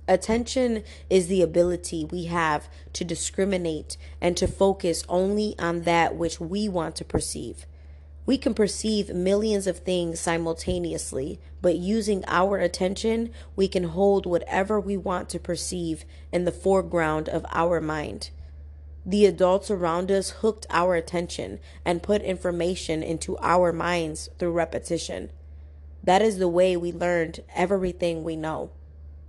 Attention 0.08 0.82
is 1.08 1.28
the 1.28 1.40
ability 1.40 2.04
we 2.04 2.24
have 2.24 2.68
to 2.94 3.04
discriminate 3.04 3.96
and 4.20 4.36
to 4.36 4.48
focus 4.48 5.04
only 5.08 5.54
on 5.58 5.82
that 5.82 6.16
which 6.16 6.40
we 6.40 6.68
want 6.68 6.96
to 6.96 7.04
perceive. 7.04 7.64
We 8.26 8.38
can 8.38 8.54
perceive 8.54 9.14
millions 9.14 9.66
of 9.66 9.78
things 9.78 10.18
simultaneously, 10.18 11.40
but 11.60 11.76
using 11.76 12.24
our 12.26 12.58
attention, 12.58 13.30
we 13.54 13.68
can 13.68 13.84
hold 13.84 14.24
whatever 14.24 14.80
we 14.80 14.96
want 14.96 15.28
to 15.30 15.38
perceive 15.38 16.04
in 16.32 16.44
the 16.44 16.52
foreground 16.52 17.28
of 17.28 17.44
our 17.52 17.80
mind. 17.80 18.30
The 19.04 19.26
adults 19.26 19.70
around 19.70 20.10
us 20.10 20.30
hooked 20.30 20.66
our 20.70 20.94
attention 20.94 21.60
and 21.84 22.02
put 22.02 22.22
information 22.22 23.02
into 23.02 23.36
our 23.38 23.70
minds 23.72 24.30
through 24.38 24.52
repetition. 24.52 25.30
That 26.02 26.22
is 26.22 26.38
the 26.38 26.48
way 26.48 26.76
we 26.76 26.92
learned 26.92 27.40
everything 27.54 28.24
we 28.24 28.36
know. 28.36 28.70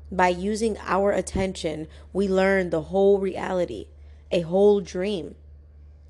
By 0.09 0.29
using 0.29 0.77
our 0.85 1.11
attention, 1.11 1.87
we 2.13 2.29
learn 2.29 2.69
the 2.69 2.83
whole 2.83 3.19
reality, 3.19 3.87
a 4.31 4.41
whole 4.41 4.79
dream. 4.79 5.35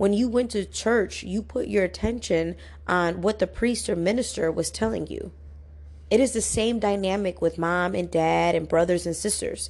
When 0.00 0.14
you 0.14 0.30
went 0.30 0.52
to 0.52 0.64
church, 0.64 1.24
you 1.24 1.42
put 1.42 1.68
your 1.68 1.84
attention 1.84 2.56
on 2.88 3.20
what 3.20 3.38
the 3.38 3.46
priest 3.46 3.86
or 3.86 3.94
minister 3.94 4.50
was 4.50 4.70
telling 4.70 5.08
you. 5.08 5.30
It 6.08 6.20
is 6.20 6.32
the 6.32 6.40
same 6.40 6.78
dynamic 6.78 7.42
with 7.42 7.58
mom 7.58 7.94
and 7.94 8.10
dad 8.10 8.54
and 8.54 8.66
brothers 8.66 9.04
and 9.04 9.14
sisters. 9.14 9.68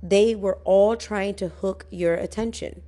They 0.00 0.36
were 0.36 0.58
all 0.62 0.94
trying 0.94 1.34
to 1.34 1.48
hook 1.48 1.86
your 1.90 2.14
attention. 2.14 2.82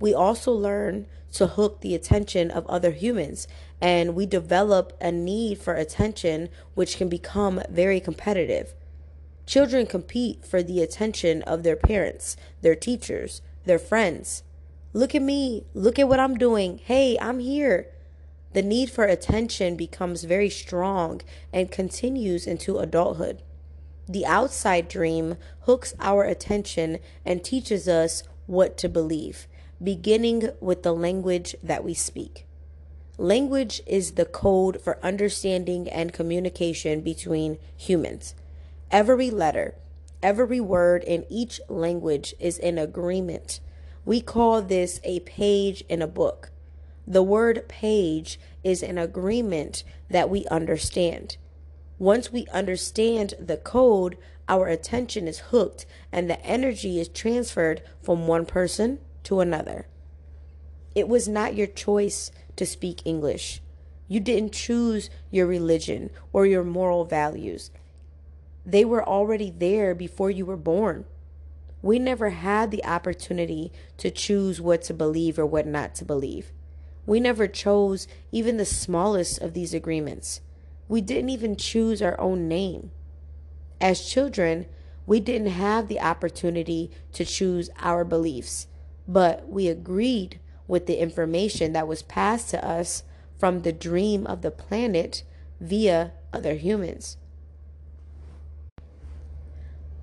We 0.00 0.12
also 0.12 0.50
learn 0.50 1.06
to 1.34 1.46
hook 1.46 1.80
the 1.80 1.94
attention 1.94 2.50
of 2.50 2.66
other 2.66 2.90
humans 2.90 3.46
and 3.80 4.16
we 4.16 4.26
develop 4.26 4.96
a 5.00 5.12
need 5.12 5.58
for 5.58 5.74
attention, 5.74 6.48
which 6.74 6.96
can 6.96 7.08
become 7.08 7.62
very 7.70 8.00
competitive. 8.00 8.74
Children 9.46 9.86
compete 9.86 10.44
for 10.44 10.60
the 10.60 10.82
attention 10.82 11.42
of 11.42 11.62
their 11.62 11.76
parents, 11.76 12.36
their 12.62 12.74
teachers, 12.74 13.42
their 13.64 13.78
friends. 13.78 14.42
Look 14.96 15.12
at 15.14 15.22
me. 15.22 15.66
Look 15.74 15.98
at 15.98 16.08
what 16.08 16.20
I'm 16.20 16.36
doing. 16.36 16.78
Hey, 16.78 17.18
I'm 17.20 17.40
here. 17.40 17.88
The 18.52 18.62
need 18.62 18.90
for 18.90 19.04
attention 19.04 19.76
becomes 19.76 20.22
very 20.22 20.48
strong 20.48 21.20
and 21.52 21.68
continues 21.68 22.46
into 22.46 22.78
adulthood. 22.78 23.42
The 24.08 24.24
outside 24.24 24.88
dream 24.88 25.36
hooks 25.62 25.94
our 25.98 26.22
attention 26.22 27.00
and 27.24 27.42
teaches 27.42 27.88
us 27.88 28.22
what 28.46 28.78
to 28.78 28.88
believe, 28.88 29.48
beginning 29.82 30.50
with 30.60 30.84
the 30.84 30.94
language 30.94 31.56
that 31.60 31.82
we 31.82 31.94
speak. 31.94 32.46
Language 33.18 33.82
is 33.86 34.12
the 34.12 34.24
code 34.24 34.80
for 34.80 35.04
understanding 35.04 35.88
and 35.88 36.12
communication 36.12 37.00
between 37.00 37.58
humans. 37.76 38.36
Every 38.92 39.30
letter, 39.30 39.74
every 40.22 40.60
word 40.60 41.02
in 41.02 41.24
each 41.28 41.60
language 41.68 42.32
is 42.38 42.58
in 42.58 42.78
agreement. 42.78 43.58
We 44.04 44.20
call 44.20 44.60
this 44.60 45.00
a 45.02 45.20
page 45.20 45.82
in 45.88 46.02
a 46.02 46.06
book. 46.06 46.50
The 47.06 47.22
word 47.22 47.68
page 47.68 48.38
is 48.62 48.82
an 48.82 48.98
agreement 48.98 49.84
that 50.10 50.28
we 50.28 50.46
understand. 50.46 51.36
Once 51.98 52.32
we 52.32 52.46
understand 52.46 53.34
the 53.38 53.56
code, 53.56 54.16
our 54.48 54.66
attention 54.66 55.26
is 55.26 55.50
hooked 55.50 55.86
and 56.12 56.28
the 56.28 56.40
energy 56.44 57.00
is 57.00 57.08
transferred 57.08 57.82
from 58.02 58.26
one 58.26 58.44
person 58.44 58.98
to 59.24 59.40
another. 59.40 59.86
It 60.94 61.08
was 61.08 61.26
not 61.26 61.54
your 61.54 61.66
choice 61.66 62.30
to 62.56 62.66
speak 62.66 63.00
English. 63.04 63.62
You 64.06 64.20
didn't 64.20 64.52
choose 64.52 65.08
your 65.30 65.46
religion 65.46 66.10
or 66.32 66.46
your 66.46 66.62
moral 66.62 67.04
values. 67.04 67.70
They 68.66 68.84
were 68.84 69.06
already 69.06 69.50
there 69.50 69.94
before 69.94 70.30
you 70.30 70.46
were 70.46 70.56
born. 70.56 71.06
We 71.84 71.98
never 71.98 72.30
had 72.30 72.70
the 72.70 72.82
opportunity 72.82 73.70
to 73.98 74.10
choose 74.10 74.58
what 74.58 74.80
to 74.84 74.94
believe 74.94 75.38
or 75.38 75.44
what 75.44 75.66
not 75.66 75.94
to 75.96 76.04
believe. 76.06 76.50
We 77.04 77.20
never 77.20 77.46
chose 77.46 78.08
even 78.32 78.56
the 78.56 78.64
smallest 78.64 79.42
of 79.42 79.52
these 79.52 79.74
agreements. 79.74 80.40
We 80.88 81.02
didn't 81.02 81.28
even 81.28 81.56
choose 81.56 82.00
our 82.00 82.18
own 82.18 82.48
name. 82.48 82.90
As 83.82 84.08
children, 84.08 84.64
we 85.04 85.20
didn't 85.20 85.48
have 85.48 85.88
the 85.88 86.00
opportunity 86.00 86.90
to 87.12 87.26
choose 87.26 87.68
our 87.78 88.02
beliefs, 88.02 88.66
but 89.06 89.46
we 89.46 89.68
agreed 89.68 90.40
with 90.66 90.86
the 90.86 90.98
information 90.98 91.74
that 91.74 91.86
was 91.86 92.02
passed 92.02 92.48
to 92.48 92.66
us 92.66 93.02
from 93.38 93.60
the 93.60 93.72
dream 93.72 94.26
of 94.26 94.40
the 94.40 94.50
planet 94.50 95.22
via 95.60 96.14
other 96.32 96.54
humans. 96.54 97.18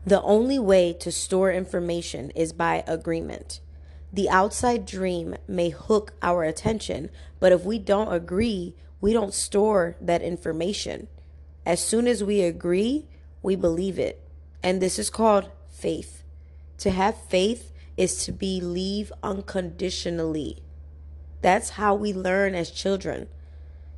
The 0.05 0.21
only 0.23 0.57
way 0.57 0.93
to 0.93 1.11
store 1.11 1.51
information 1.51 2.31
is 2.31 2.53
by 2.53 2.83
agreement. 2.87 3.59
The 4.11 4.29
outside 4.29 4.85
dream 4.85 5.35
may 5.47 5.69
hook 5.69 6.13
our 6.21 6.43
attention, 6.43 7.11
but 7.39 7.51
if 7.51 7.63
we 7.63 7.77
don't 7.77 8.11
agree, 8.11 8.75
we 8.99 9.13
don't 9.13 9.33
store 9.33 9.95
that 10.01 10.23
information. 10.23 11.07
As 11.65 11.83
soon 11.83 12.07
as 12.07 12.23
we 12.23 12.41
agree, 12.41 13.05
we 13.43 13.55
believe 13.55 13.99
it. 13.99 14.27
And 14.63 14.81
this 14.81 14.97
is 14.97 15.09
called 15.11 15.49
faith. 15.69 16.23
To 16.79 16.89
have 16.89 17.15
faith 17.15 17.71
is 17.95 18.25
to 18.25 18.31
believe 18.31 19.13
unconditionally. 19.21 20.63
That's 21.41 21.71
how 21.71 21.93
we 21.93 22.11
learn 22.11 22.55
as 22.55 22.71
children. 22.71 23.27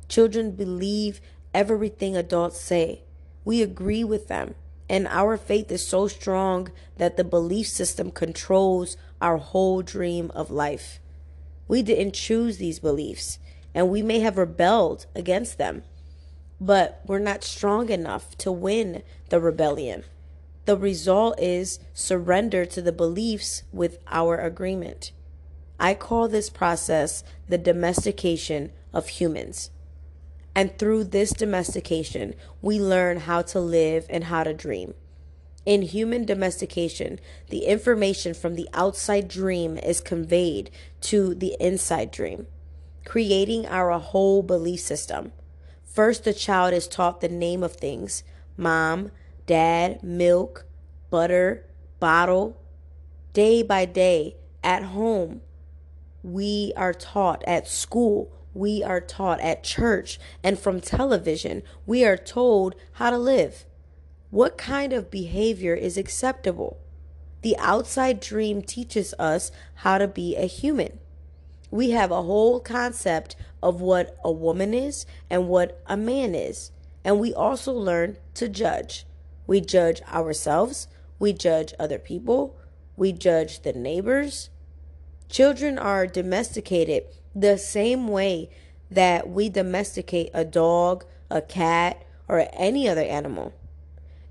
Children 0.08 0.52
believe 0.52 1.22
everything 1.54 2.14
adults 2.14 2.60
say. 2.60 3.04
We 3.44 3.62
agree 3.62 4.04
with 4.04 4.28
them. 4.28 4.54
And 4.88 5.06
our 5.08 5.36
faith 5.36 5.72
is 5.72 5.86
so 5.86 6.08
strong 6.08 6.70
that 6.98 7.16
the 7.16 7.24
belief 7.24 7.68
system 7.68 8.10
controls 8.10 8.96
our 9.20 9.38
whole 9.38 9.82
dream 9.82 10.30
of 10.34 10.50
life. 10.50 11.00
We 11.66 11.82
didn't 11.82 12.14
choose 12.14 12.58
these 12.58 12.78
beliefs, 12.78 13.38
and 13.74 13.88
we 13.88 14.02
may 14.02 14.20
have 14.20 14.36
rebelled 14.36 15.06
against 15.14 15.56
them, 15.56 15.82
but 16.60 17.00
we're 17.06 17.18
not 17.18 17.42
strong 17.42 17.88
enough 17.88 18.36
to 18.38 18.52
win 18.52 19.02
the 19.30 19.40
rebellion. 19.40 20.04
The 20.66 20.76
result 20.76 21.40
is 21.40 21.78
surrender 21.92 22.64
to 22.66 22.82
the 22.82 22.92
beliefs 22.92 23.62
with 23.72 23.98
our 24.08 24.36
agreement. 24.36 25.12
I 25.78 25.94
call 25.94 26.28
this 26.28 26.50
process 26.50 27.24
the 27.48 27.58
domestication 27.58 28.72
of 28.92 29.08
humans. 29.08 29.70
And 30.54 30.78
through 30.78 31.04
this 31.04 31.30
domestication, 31.32 32.34
we 32.62 32.80
learn 32.80 33.20
how 33.20 33.42
to 33.42 33.60
live 33.60 34.06
and 34.08 34.24
how 34.24 34.44
to 34.44 34.54
dream. 34.54 34.94
In 35.66 35.82
human 35.82 36.24
domestication, 36.24 37.18
the 37.48 37.64
information 37.64 38.34
from 38.34 38.54
the 38.54 38.68
outside 38.74 39.28
dream 39.28 39.78
is 39.78 40.00
conveyed 40.00 40.70
to 41.02 41.34
the 41.34 41.56
inside 41.58 42.10
dream, 42.10 42.46
creating 43.04 43.66
our 43.66 43.98
whole 43.98 44.42
belief 44.42 44.80
system. 44.80 45.32
First, 45.84 46.24
the 46.24 46.34
child 46.34 46.74
is 46.74 46.86
taught 46.86 47.20
the 47.20 47.28
name 47.28 47.62
of 47.62 47.76
things 47.76 48.22
mom, 48.56 49.10
dad, 49.46 50.02
milk, 50.02 50.66
butter, 51.10 51.64
bottle. 51.98 52.60
Day 53.32 53.62
by 53.62 53.84
day, 53.86 54.36
at 54.62 54.82
home, 54.82 55.40
we 56.22 56.72
are 56.76 56.92
taught 56.92 57.42
at 57.46 57.66
school 57.66 58.30
we 58.54 58.82
are 58.82 59.00
taught 59.00 59.40
at 59.40 59.64
church 59.64 60.18
and 60.42 60.58
from 60.58 60.80
television, 60.80 61.62
we 61.84 62.04
are 62.04 62.16
told 62.16 62.74
how 62.92 63.10
to 63.10 63.18
live. 63.18 63.66
What 64.30 64.56
kind 64.56 64.92
of 64.92 65.10
behavior 65.10 65.74
is 65.74 65.98
acceptable? 65.98 66.78
The 67.42 67.56
outside 67.58 68.20
dream 68.20 68.62
teaches 68.62 69.12
us 69.18 69.52
how 69.76 69.98
to 69.98 70.08
be 70.08 70.36
a 70.36 70.46
human. 70.46 70.98
We 71.70 71.90
have 71.90 72.10
a 72.10 72.22
whole 72.22 72.60
concept 72.60 73.36
of 73.62 73.80
what 73.80 74.16
a 74.24 74.30
woman 74.30 74.72
is 74.72 75.04
and 75.28 75.48
what 75.48 75.82
a 75.86 75.96
man 75.96 76.34
is. 76.34 76.70
And 77.04 77.18
we 77.18 77.34
also 77.34 77.72
learn 77.72 78.16
to 78.34 78.48
judge. 78.48 79.04
We 79.46 79.60
judge 79.60 80.00
ourselves, 80.02 80.88
we 81.18 81.32
judge 81.32 81.74
other 81.78 81.98
people, 81.98 82.56
we 82.96 83.12
judge 83.12 83.60
the 83.60 83.72
neighbors. 83.72 84.48
Children 85.28 85.78
are 85.78 86.06
domesticated 86.06 87.04
the 87.34 87.58
same 87.58 88.08
way 88.08 88.48
that 88.90 89.28
we 89.28 89.48
domesticate 89.48 90.30
a 90.32 90.44
dog, 90.44 91.04
a 91.30 91.42
cat, 91.42 92.04
or 92.28 92.48
any 92.52 92.88
other 92.88 93.02
animal. 93.02 93.52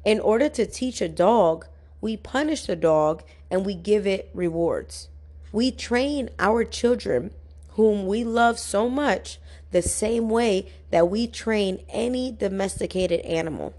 In 0.06 0.20
order 0.20 0.50
to 0.50 0.66
teach 0.66 1.02
a 1.02 1.10
dog, 1.10 1.68
we 2.02 2.18
punish 2.18 2.66
the 2.66 2.76
dog 2.76 3.24
and 3.50 3.66
we 3.66 3.76
give 3.76 4.08
it 4.08 4.30
rewards. 4.34 5.10
We 5.52 5.72
train 5.72 6.30
our 6.40 6.64
children, 6.64 7.32
whom 7.72 8.08
we 8.08 8.24
love 8.24 8.58
so 8.58 8.90
much, 8.90 9.40
the 9.72 9.82
same 9.82 10.30
way 10.30 10.72
that 10.92 11.10
we 11.10 11.28
train 11.28 11.84
any 11.90 12.32
domesticated 12.32 13.22
animal 13.22 13.74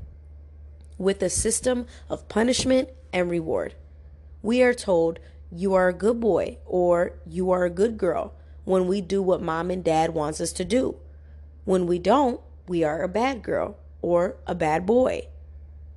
with 0.99 1.23
a 1.23 1.31
system 1.31 1.87
of 2.09 2.29
punishment 2.29 2.89
and 3.13 3.31
reward. 3.31 3.75
We 4.43 4.63
are 4.63 4.75
told, 4.75 5.19
You 5.51 5.75
are 5.75 5.89
a 5.89 5.95
good 5.95 6.21
boy 6.21 6.59
or 6.65 7.15
you 7.27 7.51
are 7.51 7.65
a 7.65 7.71
good 7.71 7.99
girl 7.99 8.35
when 8.65 8.87
we 8.87 9.01
do 9.01 9.23
what 9.23 9.43
mom 9.43 9.71
and 9.71 9.85
dad 9.85 10.15
wants 10.15 10.41
us 10.41 10.53
to 10.53 10.65
do. 10.65 10.97
When 11.65 11.87
we 11.87 11.99
don't, 11.99 12.41
we 12.67 12.85
are 12.85 13.03
a 13.03 13.09
bad 13.09 13.43
girl 13.43 13.79
or 14.03 14.37
a 14.47 14.55
bad 14.55 14.87
boy. 14.87 15.29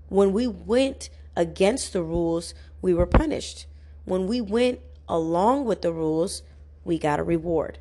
When 0.09 0.31
we 0.31 0.47
went 0.47 1.09
against 1.35 1.93
the 1.93 2.03
rules, 2.03 2.53
we 2.81 2.93
were 2.93 3.05
punished. 3.05 3.65
When 4.05 4.27
we 4.27 4.41
went 4.41 4.79
along 5.07 5.65
with 5.65 5.81
the 5.81 5.91
rules, 5.91 6.43
we 6.83 6.97
got 6.97 7.19
a 7.19 7.23
reward. 7.23 7.79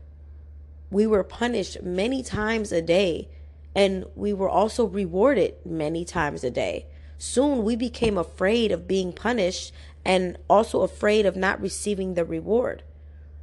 We 0.91 1.07
were 1.07 1.25
punished 1.25 1.83
many 1.83 2.23
times 2.23 2.73
a 2.73 2.83
day, 2.83 3.29
and 3.75 4.05
we 4.15 4.33
were 4.33 4.49
also 4.49 4.85
rewarded 4.85 5.55
many 5.65 6.05
times 6.05 6.45
a 6.45 6.51
day. 6.51 6.87
Soon 7.19 7.65
we 7.65 7.77
became 7.77 8.19
afraid 8.19 8.71
of 8.73 8.87
being 8.87 9.13
punished 9.13 9.73
and 10.05 10.39
also 10.49 10.83
afraid 10.83 11.27
of 11.27 11.35
not 11.35 11.61
receiving 11.61 12.15
the 12.15 12.25
reward. 12.25 12.83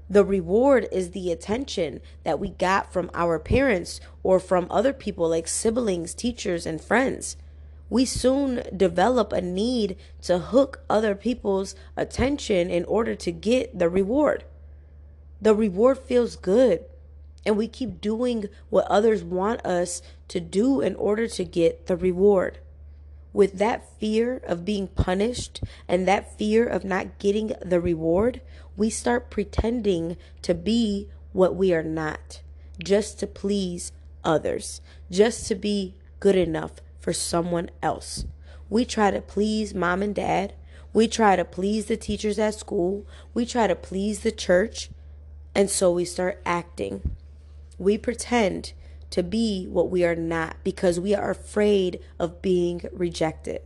The 0.09 0.25
reward 0.25 0.87
is 0.91 1.11
the 1.11 1.31
attention 1.31 2.01
that 2.23 2.39
we 2.39 2.49
got 2.49 2.91
from 2.91 3.09
our 3.13 3.39
parents 3.39 3.99
or 4.21 4.39
from 4.39 4.67
other 4.69 4.93
people 4.93 5.29
like 5.29 5.47
siblings, 5.47 6.13
teachers, 6.13 6.65
and 6.65 6.81
friends. 6.81 7.37
We 7.89 8.05
soon 8.05 8.63
develop 8.75 9.31
a 9.31 9.41
need 9.41 9.97
to 10.23 10.39
hook 10.39 10.83
other 10.89 11.15
people's 11.15 11.75
attention 11.95 12.69
in 12.69 12.85
order 12.85 13.15
to 13.15 13.31
get 13.31 13.77
the 13.77 13.89
reward. 13.89 14.43
The 15.41 15.55
reward 15.55 15.99
feels 15.99 16.35
good, 16.35 16.85
and 17.45 17.57
we 17.57 17.67
keep 17.67 18.01
doing 18.01 18.45
what 18.69 18.85
others 18.85 19.23
want 19.23 19.65
us 19.65 20.01
to 20.29 20.39
do 20.39 20.81
in 20.81 20.95
order 20.95 21.27
to 21.27 21.43
get 21.43 21.87
the 21.87 21.97
reward 21.97 22.59
with 23.33 23.57
that 23.57 23.89
fear 23.99 24.41
of 24.45 24.63
being 24.63 24.87
punished 24.87 25.61
and 25.87 26.07
that 26.07 26.37
fear 26.37 26.65
of 26.65 26.85
not 26.85 27.17
getting 27.17 27.53
the 27.65 27.81
reward, 27.81 28.41
we 28.75 28.89
start 28.89 29.29
pretending 29.29 30.17
to 30.41 30.53
be 30.53 31.09
what 31.31 31.55
we 31.55 31.73
are 31.73 31.83
not 31.83 32.41
just 32.83 33.19
to 33.19 33.27
please 33.27 33.91
others, 34.23 34.81
just 35.11 35.47
to 35.47 35.55
be 35.55 35.95
good 36.19 36.35
enough 36.35 36.73
for 36.99 37.13
someone 37.13 37.69
else. 37.81 38.25
We 38.69 38.85
try 38.85 39.11
to 39.11 39.21
please 39.21 39.73
mom 39.73 40.01
and 40.01 40.15
dad. 40.15 40.53
We 40.93 41.07
try 41.07 41.35
to 41.35 41.45
please 41.45 41.85
the 41.85 41.97
teachers 41.97 42.39
at 42.39 42.55
school. 42.55 43.05
We 43.33 43.45
try 43.45 43.67
to 43.67 43.75
please 43.75 44.21
the 44.21 44.31
church. 44.31 44.89
And 45.53 45.69
so 45.69 45.91
we 45.91 46.05
start 46.05 46.41
acting. 46.45 47.15
We 47.77 47.97
pretend 47.97 48.73
to 49.11 49.21
be 49.21 49.67
what 49.67 49.91
we 49.91 50.03
are 50.03 50.15
not 50.15 50.57
because 50.63 50.99
we 50.99 51.13
are 51.13 51.29
afraid 51.29 51.99
of 52.17 52.41
being 52.41 52.81
rejected. 52.91 53.61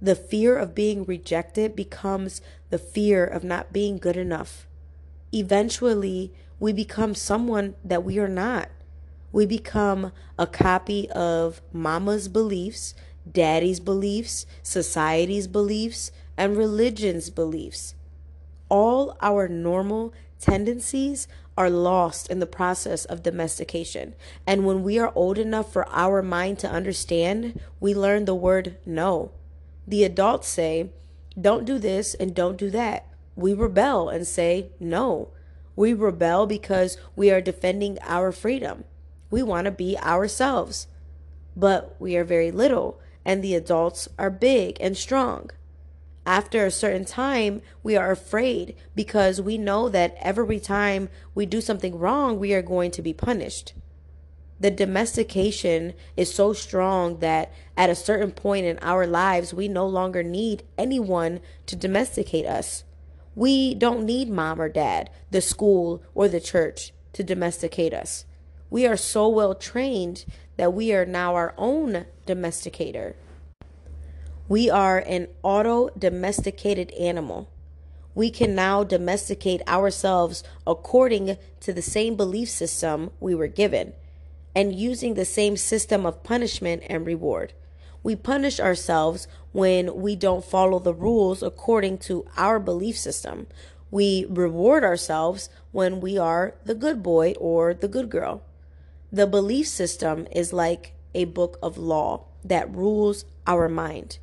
The 0.00 0.14
fear 0.14 0.56
of 0.56 0.74
being 0.74 1.04
rejected 1.04 1.74
becomes 1.74 2.40
the 2.70 2.78
fear 2.78 3.24
of 3.24 3.42
not 3.42 3.72
being 3.72 3.98
good 3.98 4.16
enough. 4.16 4.66
Eventually, 5.32 6.32
we 6.60 6.72
become 6.72 7.14
someone 7.14 7.74
that 7.84 8.04
we 8.04 8.18
are 8.18 8.28
not. 8.28 8.68
We 9.32 9.44
become 9.44 10.12
a 10.38 10.46
copy 10.46 11.10
of 11.10 11.60
mama's 11.72 12.28
beliefs, 12.28 12.94
daddy's 13.30 13.80
beliefs, 13.80 14.46
society's 14.62 15.46
beliefs, 15.46 16.12
and 16.36 16.56
religion's 16.56 17.28
beliefs. 17.28 17.94
All 18.68 19.16
our 19.20 19.48
normal 19.48 20.12
tendencies 20.40 21.26
are 21.56 21.68
lost 21.68 22.30
in 22.30 22.38
the 22.38 22.46
process 22.46 23.04
of 23.04 23.24
domestication. 23.24 24.14
And 24.46 24.64
when 24.64 24.84
we 24.84 24.98
are 24.98 25.12
old 25.16 25.38
enough 25.38 25.72
for 25.72 25.88
our 25.88 26.22
mind 26.22 26.60
to 26.60 26.70
understand, 26.70 27.60
we 27.80 27.94
learn 27.94 28.24
the 28.24 28.34
word 28.34 28.76
no. 28.86 29.32
The 29.88 30.04
adults 30.04 30.48
say, 30.48 30.90
don't 31.40 31.64
do 31.64 31.78
this 31.78 32.12
and 32.12 32.34
don't 32.34 32.58
do 32.58 32.68
that. 32.72 33.06
We 33.36 33.54
rebel 33.54 34.10
and 34.10 34.26
say 34.26 34.68
no. 34.78 35.30
We 35.76 35.94
rebel 35.94 36.46
because 36.46 36.98
we 37.16 37.30
are 37.30 37.40
defending 37.40 37.98
our 38.02 38.30
freedom. 38.30 38.84
We 39.30 39.42
want 39.42 39.64
to 39.64 39.70
be 39.70 39.96
ourselves. 39.96 40.88
But 41.56 41.96
we 41.98 42.18
are 42.18 42.24
very 42.24 42.50
little, 42.50 43.00
and 43.24 43.42
the 43.42 43.54
adults 43.54 44.10
are 44.18 44.28
big 44.28 44.76
and 44.78 44.94
strong. 44.94 45.48
After 46.26 46.66
a 46.66 46.70
certain 46.70 47.06
time, 47.06 47.62
we 47.82 47.96
are 47.96 48.10
afraid 48.10 48.76
because 48.94 49.40
we 49.40 49.56
know 49.56 49.88
that 49.88 50.18
every 50.20 50.60
time 50.60 51.08
we 51.34 51.46
do 51.46 51.62
something 51.62 51.98
wrong, 51.98 52.38
we 52.38 52.52
are 52.52 52.60
going 52.60 52.90
to 52.90 53.00
be 53.00 53.14
punished. 53.14 53.72
The 54.60 54.70
domestication 54.72 55.94
is 56.16 56.34
so 56.34 56.52
strong 56.52 57.18
that 57.20 57.52
at 57.76 57.90
a 57.90 57.94
certain 57.94 58.32
point 58.32 58.66
in 58.66 58.78
our 58.82 59.06
lives, 59.06 59.54
we 59.54 59.68
no 59.68 59.86
longer 59.86 60.22
need 60.24 60.64
anyone 60.76 61.40
to 61.66 61.76
domesticate 61.76 62.44
us. 62.44 62.82
We 63.36 63.74
don't 63.74 64.04
need 64.04 64.28
mom 64.28 64.60
or 64.60 64.68
dad, 64.68 65.10
the 65.30 65.40
school, 65.40 66.02
or 66.12 66.26
the 66.26 66.40
church 66.40 66.92
to 67.12 67.22
domesticate 67.22 67.94
us. 67.94 68.24
We 68.68 68.84
are 68.84 68.96
so 68.96 69.28
well 69.28 69.54
trained 69.54 70.24
that 70.56 70.74
we 70.74 70.92
are 70.92 71.06
now 71.06 71.36
our 71.36 71.54
own 71.56 72.06
domesticator. 72.26 73.14
We 74.48 74.68
are 74.68 74.98
an 74.98 75.28
auto 75.44 75.90
domesticated 75.90 76.90
animal. 76.92 77.48
We 78.12 78.30
can 78.30 78.56
now 78.56 78.82
domesticate 78.82 79.62
ourselves 79.68 80.42
according 80.66 81.36
to 81.60 81.72
the 81.72 81.82
same 81.82 82.16
belief 82.16 82.48
system 82.48 83.12
we 83.20 83.36
were 83.36 83.46
given 83.46 83.92
and 84.58 84.74
using 84.74 85.14
the 85.14 85.24
same 85.24 85.56
system 85.56 86.04
of 86.04 86.24
punishment 86.24 86.82
and 86.88 87.06
reward. 87.06 87.52
We 88.02 88.16
punish 88.16 88.58
ourselves 88.58 89.28
when 89.52 89.94
we 89.94 90.16
don't 90.16 90.44
follow 90.44 90.80
the 90.80 90.92
rules 90.92 91.44
according 91.44 91.98
to 91.98 92.26
our 92.36 92.58
belief 92.58 92.98
system. 92.98 93.46
We 93.92 94.26
reward 94.28 94.82
ourselves 94.82 95.48
when 95.70 96.00
we 96.00 96.18
are 96.18 96.56
the 96.64 96.74
good 96.74 97.04
boy 97.04 97.34
or 97.38 97.72
the 97.72 97.86
good 97.86 98.10
girl. 98.10 98.42
The 99.12 99.28
belief 99.28 99.68
system 99.68 100.26
is 100.32 100.52
like 100.52 100.92
a 101.14 101.26
book 101.26 101.56
of 101.62 101.78
law 101.78 102.24
that 102.44 102.74
rules 102.74 103.26
our 103.46 103.68
mind. 103.68 104.18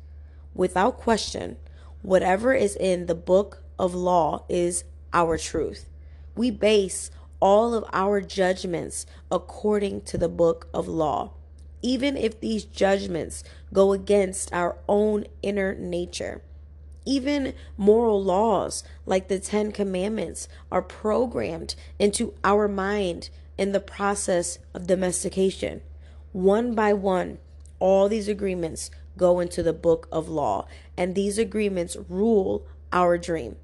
Without 0.54 0.98
question, 0.98 1.56
whatever 2.02 2.52
is 2.52 2.76
in 2.76 3.06
the 3.06 3.14
book 3.14 3.62
of 3.78 3.94
law 3.94 4.44
is 4.50 4.84
our 5.14 5.38
truth. 5.38 5.88
We 6.34 6.50
base 6.50 7.10
all 7.40 7.74
of 7.74 7.84
our 7.92 8.20
judgments 8.20 9.06
according 9.30 10.00
to 10.02 10.18
the 10.18 10.28
book 10.28 10.68
of 10.72 10.88
law, 10.88 11.32
even 11.82 12.16
if 12.16 12.40
these 12.40 12.64
judgments 12.64 13.44
go 13.72 13.92
against 13.92 14.52
our 14.52 14.76
own 14.88 15.24
inner 15.42 15.74
nature. 15.74 16.42
Even 17.04 17.54
moral 17.76 18.22
laws 18.22 18.82
like 19.04 19.28
the 19.28 19.38
Ten 19.38 19.70
Commandments 19.70 20.48
are 20.72 20.82
programmed 20.82 21.76
into 21.98 22.34
our 22.42 22.66
mind 22.66 23.30
in 23.56 23.72
the 23.72 23.80
process 23.80 24.58
of 24.74 24.86
domestication. 24.86 25.82
One 26.32 26.74
by 26.74 26.92
one, 26.92 27.38
all 27.78 28.08
these 28.08 28.28
agreements 28.28 28.90
go 29.16 29.40
into 29.40 29.62
the 29.62 29.72
book 29.72 30.08
of 30.10 30.28
law, 30.28 30.66
and 30.96 31.14
these 31.14 31.38
agreements 31.38 31.96
rule 32.08 32.66
our 32.92 33.16
dream. 33.16 33.56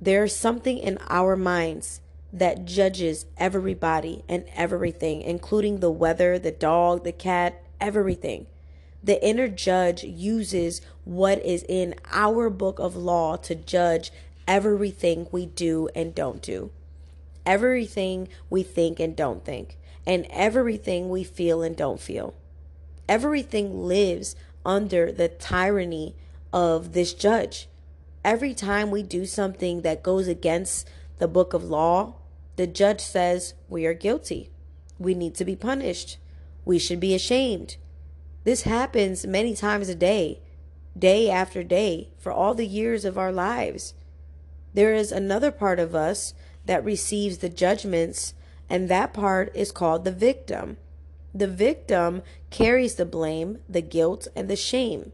There's 0.00 0.34
something 0.34 0.78
in 0.78 0.98
our 1.08 1.36
minds 1.36 2.00
that 2.32 2.64
judges 2.64 3.26
everybody 3.36 4.24
and 4.28 4.44
everything, 4.54 5.20
including 5.20 5.80
the 5.80 5.90
weather, 5.90 6.38
the 6.38 6.50
dog, 6.50 7.04
the 7.04 7.12
cat, 7.12 7.62
everything. 7.80 8.46
The 9.02 9.24
inner 9.26 9.48
judge 9.48 10.04
uses 10.04 10.80
what 11.04 11.44
is 11.44 11.64
in 11.68 11.94
our 12.10 12.48
book 12.48 12.78
of 12.78 12.96
law 12.96 13.36
to 13.36 13.54
judge 13.54 14.12
everything 14.46 15.26
we 15.30 15.46
do 15.46 15.88
and 15.94 16.14
don't 16.14 16.40
do, 16.40 16.70
everything 17.44 18.28
we 18.48 18.62
think 18.62 19.00
and 19.00 19.14
don't 19.14 19.44
think, 19.44 19.76
and 20.06 20.26
everything 20.30 21.08
we 21.08 21.24
feel 21.24 21.62
and 21.62 21.76
don't 21.76 22.00
feel. 22.00 22.34
Everything 23.08 23.84
lives 23.84 24.36
under 24.64 25.10
the 25.10 25.28
tyranny 25.28 26.14
of 26.52 26.92
this 26.92 27.12
judge. 27.12 27.68
Every 28.24 28.54
time 28.54 28.90
we 28.90 29.02
do 29.02 29.26
something 29.26 29.82
that 29.82 30.02
goes 30.02 30.28
against 30.28 30.88
the 31.18 31.26
book 31.26 31.52
of 31.52 31.64
law, 31.64 32.14
the 32.56 32.66
judge 32.66 33.00
says 33.00 33.54
we 33.68 33.86
are 33.86 33.94
guilty. 33.94 34.50
We 34.98 35.14
need 35.14 35.34
to 35.36 35.44
be 35.44 35.56
punished. 35.56 36.18
We 36.64 36.78
should 36.78 37.00
be 37.00 37.14
ashamed. 37.14 37.76
This 38.44 38.62
happens 38.62 39.26
many 39.26 39.54
times 39.54 39.88
a 39.88 39.94
day, 39.94 40.40
day 40.98 41.30
after 41.30 41.62
day, 41.62 42.10
for 42.18 42.32
all 42.32 42.54
the 42.54 42.66
years 42.66 43.04
of 43.04 43.16
our 43.16 43.32
lives. 43.32 43.94
There 44.74 44.94
is 44.94 45.12
another 45.12 45.50
part 45.50 45.78
of 45.78 45.94
us 45.94 46.34
that 46.64 46.84
receives 46.84 47.38
the 47.38 47.48
judgments, 47.48 48.34
and 48.68 48.88
that 48.88 49.12
part 49.12 49.54
is 49.54 49.72
called 49.72 50.04
the 50.04 50.12
victim. 50.12 50.76
The 51.34 51.48
victim 51.48 52.22
carries 52.50 52.96
the 52.96 53.06
blame, 53.06 53.58
the 53.68 53.80
guilt, 53.80 54.28
and 54.36 54.48
the 54.48 54.56
shame. 54.56 55.12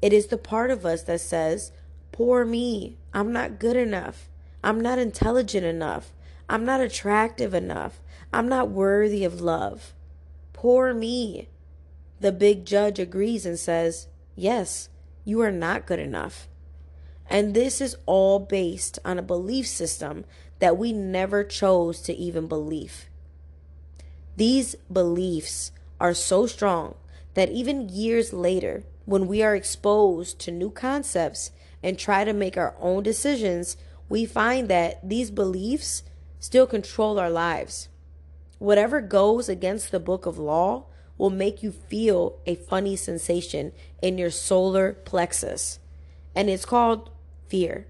It 0.00 0.12
is 0.12 0.28
the 0.28 0.38
part 0.38 0.70
of 0.70 0.86
us 0.86 1.02
that 1.02 1.20
says, 1.20 1.72
Poor 2.12 2.44
me, 2.44 2.98
I'm 3.12 3.32
not 3.32 3.58
good 3.58 3.76
enough. 3.76 4.28
I'm 4.62 4.80
not 4.80 4.98
intelligent 4.98 5.66
enough. 5.66 6.12
I'm 6.48 6.64
not 6.64 6.80
attractive 6.80 7.54
enough. 7.54 8.00
I'm 8.32 8.48
not 8.48 8.70
worthy 8.70 9.24
of 9.24 9.40
love. 9.40 9.92
Poor 10.52 10.94
me. 10.94 11.48
The 12.20 12.32
big 12.32 12.64
judge 12.64 12.98
agrees 12.98 13.44
and 13.44 13.58
says, 13.58 14.08
Yes, 14.34 14.88
you 15.24 15.40
are 15.40 15.50
not 15.50 15.86
good 15.86 15.98
enough. 15.98 16.48
And 17.28 17.54
this 17.54 17.80
is 17.80 17.96
all 18.06 18.38
based 18.38 18.98
on 19.04 19.18
a 19.18 19.22
belief 19.22 19.66
system 19.66 20.24
that 20.60 20.78
we 20.78 20.92
never 20.92 21.44
chose 21.44 22.00
to 22.02 22.14
even 22.14 22.46
believe. 22.46 23.06
These 24.36 24.76
beliefs 24.92 25.72
are 26.00 26.14
so 26.14 26.46
strong 26.46 26.94
that 27.34 27.50
even 27.50 27.88
years 27.88 28.32
later, 28.32 28.84
when 29.04 29.26
we 29.26 29.42
are 29.42 29.56
exposed 29.56 30.38
to 30.40 30.50
new 30.50 30.70
concepts 30.70 31.50
and 31.82 31.98
try 31.98 32.24
to 32.24 32.32
make 32.32 32.56
our 32.56 32.74
own 32.80 33.02
decisions, 33.02 33.76
we 34.08 34.24
find 34.24 34.68
that 34.68 35.06
these 35.06 35.30
beliefs 35.30 36.02
still 36.38 36.66
control 36.66 37.18
our 37.18 37.30
lives. 37.30 37.88
Whatever 38.58 39.00
goes 39.00 39.48
against 39.48 39.90
the 39.90 40.00
book 40.00 40.26
of 40.26 40.38
law 40.38 40.86
will 41.18 41.30
make 41.30 41.62
you 41.62 41.72
feel 41.72 42.38
a 42.46 42.54
funny 42.54 42.96
sensation 42.96 43.72
in 44.02 44.18
your 44.18 44.30
solar 44.30 44.92
plexus, 44.92 45.78
and 46.34 46.48
it's 46.48 46.64
called 46.64 47.10
fear. 47.48 47.86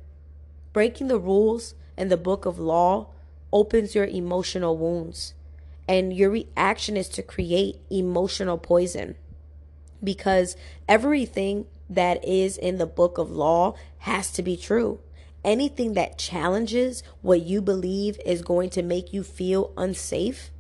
Breaking 0.72 1.08
the 1.08 1.18
rules 1.18 1.74
and 1.96 2.10
the 2.10 2.16
book 2.16 2.46
of 2.46 2.58
law 2.58 3.08
opens 3.52 3.94
your 3.94 4.06
emotional 4.06 4.76
wounds, 4.76 5.34
and 5.88 6.12
your 6.12 6.30
reaction 6.30 6.96
is 6.96 7.08
to 7.10 7.22
create 7.22 7.80
emotional 7.90 8.58
poison 8.58 9.16
because 10.02 10.56
everything 10.88 11.66
that 11.88 12.24
is 12.24 12.56
in 12.56 12.78
the 12.78 12.86
book 12.86 13.18
of 13.18 13.30
law 13.30 13.74
has 13.98 14.30
to 14.32 14.42
be 14.42 14.56
true 14.56 15.00
anything 15.46 15.94
that 15.94 16.18
challenges 16.18 17.04
what 17.22 17.42
you 17.42 17.62
believe 17.62 18.18
is 18.26 18.42
going 18.42 18.68
to 18.70 18.82
make 18.82 19.12
you 19.12 19.22
feel 19.22 19.72
unsafe, 19.76 20.50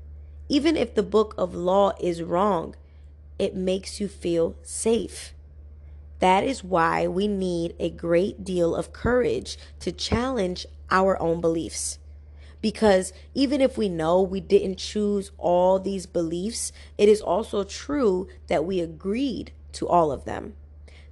even 0.48 0.76
if 0.76 0.94
the 0.94 1.02
book 1.02 1.34
of 1.36 1.54
law 1.54 1.92
is 2.00 2.22
wrong, 2.22 2.76
it 3.38 3.54
makes 3.54 4.00
you 4.00 4.06
feel 4.06 4.54
safe. 4.62 5.34
That 6.20 6.44
is 6.44 6.64
why 6.64 7.06
we 7.08 7.26
need 7.28 7.74
a 7.78 7.90
great 7.90 8.44
deal 8.44 8.74
of 8.74 8.92
courage 8.92 9.58
to 9.80 9.92
challenge 9.92 10.64
our 10.90 11.20
own 11.20 11.40
beliefs. 11.40 11.98
Because 12.62 13.12
even 13.34 13.60
if 13.60 13.76
we 13.76 13.88
know 13.88 14.22
we 14.22 14.40
didn't 14.40 14.78
choose 14.78 15.30
all 15.36 15.78
these 15.78 16.06
beliefs, 16.06 16.72
it 16.96 17.08
is 17.08 17.20
also 17.20 17.64
true 17.64 18.28
that 18.46 18.64
we 18.64 18.80
agreed 18.80 19.52
to 19.72 19.86
all 19.86 20.10
of 20.10 20.24
them 20.24 20.54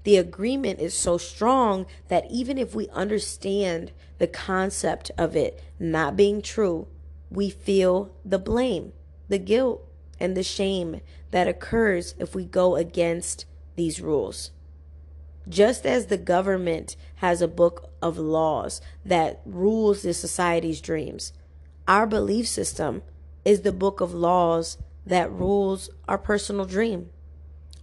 the 0.04 0.16
agreement 0.16 0.80
is 0.80 0.94
so 0.94 1.18
strong 1.18 1.86
that 2.08 2.30
even 2.30 2.58
if 2.58 2.74
we 2.74 2.88
understand 2.90 3.90
the 4.18 4.26
concept 4.26 5.10
of 5.18 5.34
it 5.34 5.62
not 5.78 6.16
being 6.16 6.40
true, 6.40 6.86
we 7.30 7.50
feel 7.50 8.14
the 8.24 8.38
blame, 8.38 8.92
the 9.28 9.38
guilt, 9.38 9.82
and 10.20 10.36
the 10.36 10.42
shame 10.42 11.00
that 11.30 11.48
occurs 11.48 12.14
if 12.18 12.34
we 12.34 12.44
go 12.44 12.76
against 12.76 13.46
these 13.76 14.00
rules. 14.00 14.50
Just 15.48 15.84
as 15.84 16.06
the 16.06 16.16
government 16.16 16.96
has 17.16 17.42
a 17.42 17.48
book 17.48 17.90
of 18.00 18.18
laws 18.18 18.80
that 19.04 19.40
rules 19.44 20.02
the 20.02 20.14
society's 20.14 20.80
dreams, 20.80 21.32
our 21.88 22.06
belief 22.06 22.46
system 22.46 23.02
is 23.44 23.62
the 23.62 23.72
book 23.72 24.00
of 24.00 24.14
laws 24.14 24.78
that 25.04 25.30
rules 25.30 25.90
our 26.08 26.16
personal 26.16 26.64
dream. 26.64 27.10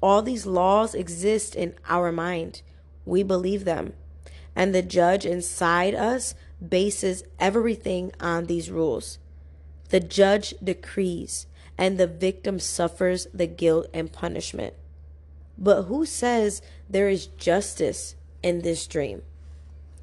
All 0.01 0.21
these 0.21 0.45
laws 0.45 0.95
exist 0.95 1.55
in 1.55 1.75
our 1.87 2.11
mind. 2.11 2.61
We 3.05 3.23
believe 3.23 3.65
them. 3.65 3.93
And 4.55 4.73
the 4.73 4.81
judge 4.81 5.25
inside 5.25 5.95
us 5.95 6.35
bases 6.67 7.23
everything 7.39 8.11
on 8.19 8.45
these 8.45 8.71
rules. 8.71 9.19
The 9.89 9.99
judge 9.99 10.53
decrees, 10.63 11.47
and 11.77 11.97
the 11.97 12.07
victim 12.07 12.59
suffers 12.59 13.27
the 13.33 13.47
guilt 13.47 13.87
and 13.93 14.11
punishment. 14.11 14.73
But 15.57 15.83
who 15.83 16.05
says 16.05 16.61
there 16.89 17.09
is 17.09 17.27
justice 17.27 18.15
in 18.41 18.61
this 18.61 18.87
dream? 18.87 19.21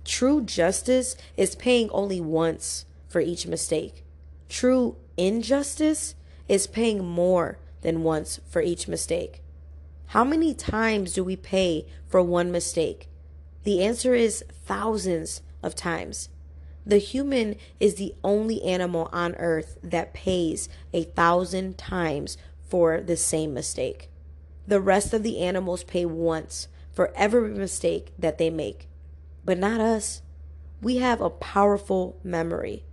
True 0.04 0.40
justice 0.42 1.16
is 1.36 1.56
paying 1.56 1.90
only 1.90 2.20
once 2.20 2.86
for 3.08 3.20
each 3.20 3.46
mistake. 3.46 4.04
True 4.48 4.96
injustice 5.16 6.14
is 6.48 6.66
paying 6.66 7.04
more 7.04 7.58
than 7.82 8.02
once 8.02 8.40
for 8.48 8.62
each 8.62 8.88
mistake. 8.88 9.42
How 10.12 10.24
many 10.24 10.54
times 10.54 11.12
do 11.12 11.22
we 11.22 11.36
pay 11.36 11.86
for 12.06 12.22
one 12.22 12.50
mistake? 12.50 13.10
The 13.64 13.84
answer 13.84 14.14
is 14.14 14.42
thousands 14.50 15.42
of 15.62 15.74
times. 15.74 16.30
The 16.86 16.96
human 16.96 17.56
is 17.78 17.96
the 17.96 18.14
only 18.24 18.62
animal 18.62 19.10
on 19.12 19.34
earth 19.34 19.76
that 19.82 20.14
pays 20.14 20.70
a 20.94 21.02
thousand 21.02 21.76
times 21.76 22.38
for 22.70 23.02
the 23.02 23.18
same 23.18 23.52
mistake. 23.52 24.08
The 24.66 24.80
rest 24.80 25.12
of 25.12 25.22
the 25.22 25.40
animals 25.40 25.84
pay 25.84 26.06
once 26.06 26.68
for 26.90 27.12
every 27.14 27.50
mistake 27.50 28.14
that 28.18 28.38
they 28.38 28.48
make, 28.48 28.88
but 29.44 29.58
not 29.58 29.78
us. 29.78 30.22
We 30.80 30.96
have 30.96 31.20
a 31.20 31.28
powerful 31.28 32.18
memory. 32.24 32.84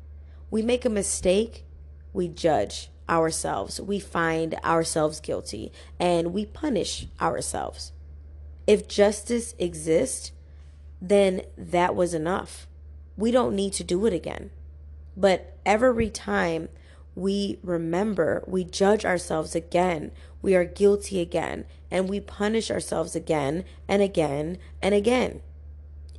We 0.52 0.62
make 0.62 0.84
a 0.84 0.90
mistake, 0.90 1.64
we 2.12 2.28
judge 2.28 2.90
ourselves, 3.10 3.80
we 3.80 4.00
find 4.00 4.56
ourselves 4.64 5.20
guilty, 5.20 5.72
and 6.00 6.34
we 6.34 6.46
punish 6.46 7.08
ourselves. 7.22 7.92
If 8.68 8.88
justice 8.88 9.54
exists, 9.60 10.32
then 11.02 11.42
that 11.58 11.96
was 11.96 12.14
enough 12.14 12.68
we 13.18 13.32
don't 13.32 13.56
need 13.56 13.74
to 13.74 13.84
do 13.84 14.06
it 14.06 14.14
again. 14.14 14.52
But 15.16 15.58
every 15.66 16.10
time 16.10 16.70
we 17.16 17.60
remember, 17.64 18.44
we 18.46 18.64
judge 18.64 19.06
ourselves 19.06 19.56
again, 19.56 20.12
we 20.42 20.56
are 20.56 20.66
guilty 20.66 21.22
again, 21.22 21.66
and 21.90 22.10
we 22.10 22.20
punish 22.20 22.70
ourselves 22.70 23.16
again 23.16 23.64
and 23.88 24.02
again 24.02 24.58
and 24.82 24.94
again. 24.94 25.42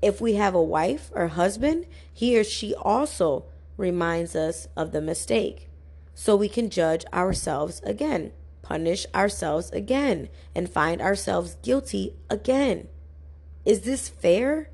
If 0.00 0.20
we 0.20 0.34
have 0.34 0.54
a 0.54 0.62
wife 0.62 1.10
or 1.14 1.28
husband, 1.28 1.86
he 2.12 2.38
or 2.38 2.44
she 2.44 2.74
also 2.74 3.44
reminds 3.76 4.34
us 4.34 4.68
of 4.76 4.92
the 4.92 5.02
mistake. 5.02 5.68
So 6.18 6.34
we 6.34 6.48
can 6.48 6.70
judge 6.70 7.04
ourselves 7.12 7.82
again, 7.84 8.32
punish 8.62 9.06
ourselves 9.14 9.70
again, 9.70 10.30
and 10.54 10.68
find 10.68 11.02
ourselves 11.02 11.58
guilty 11.62 12.14
again. 12.30 12.88
Is 13.66 13.82
this 13.82 14.08
fair? 14.08 14.70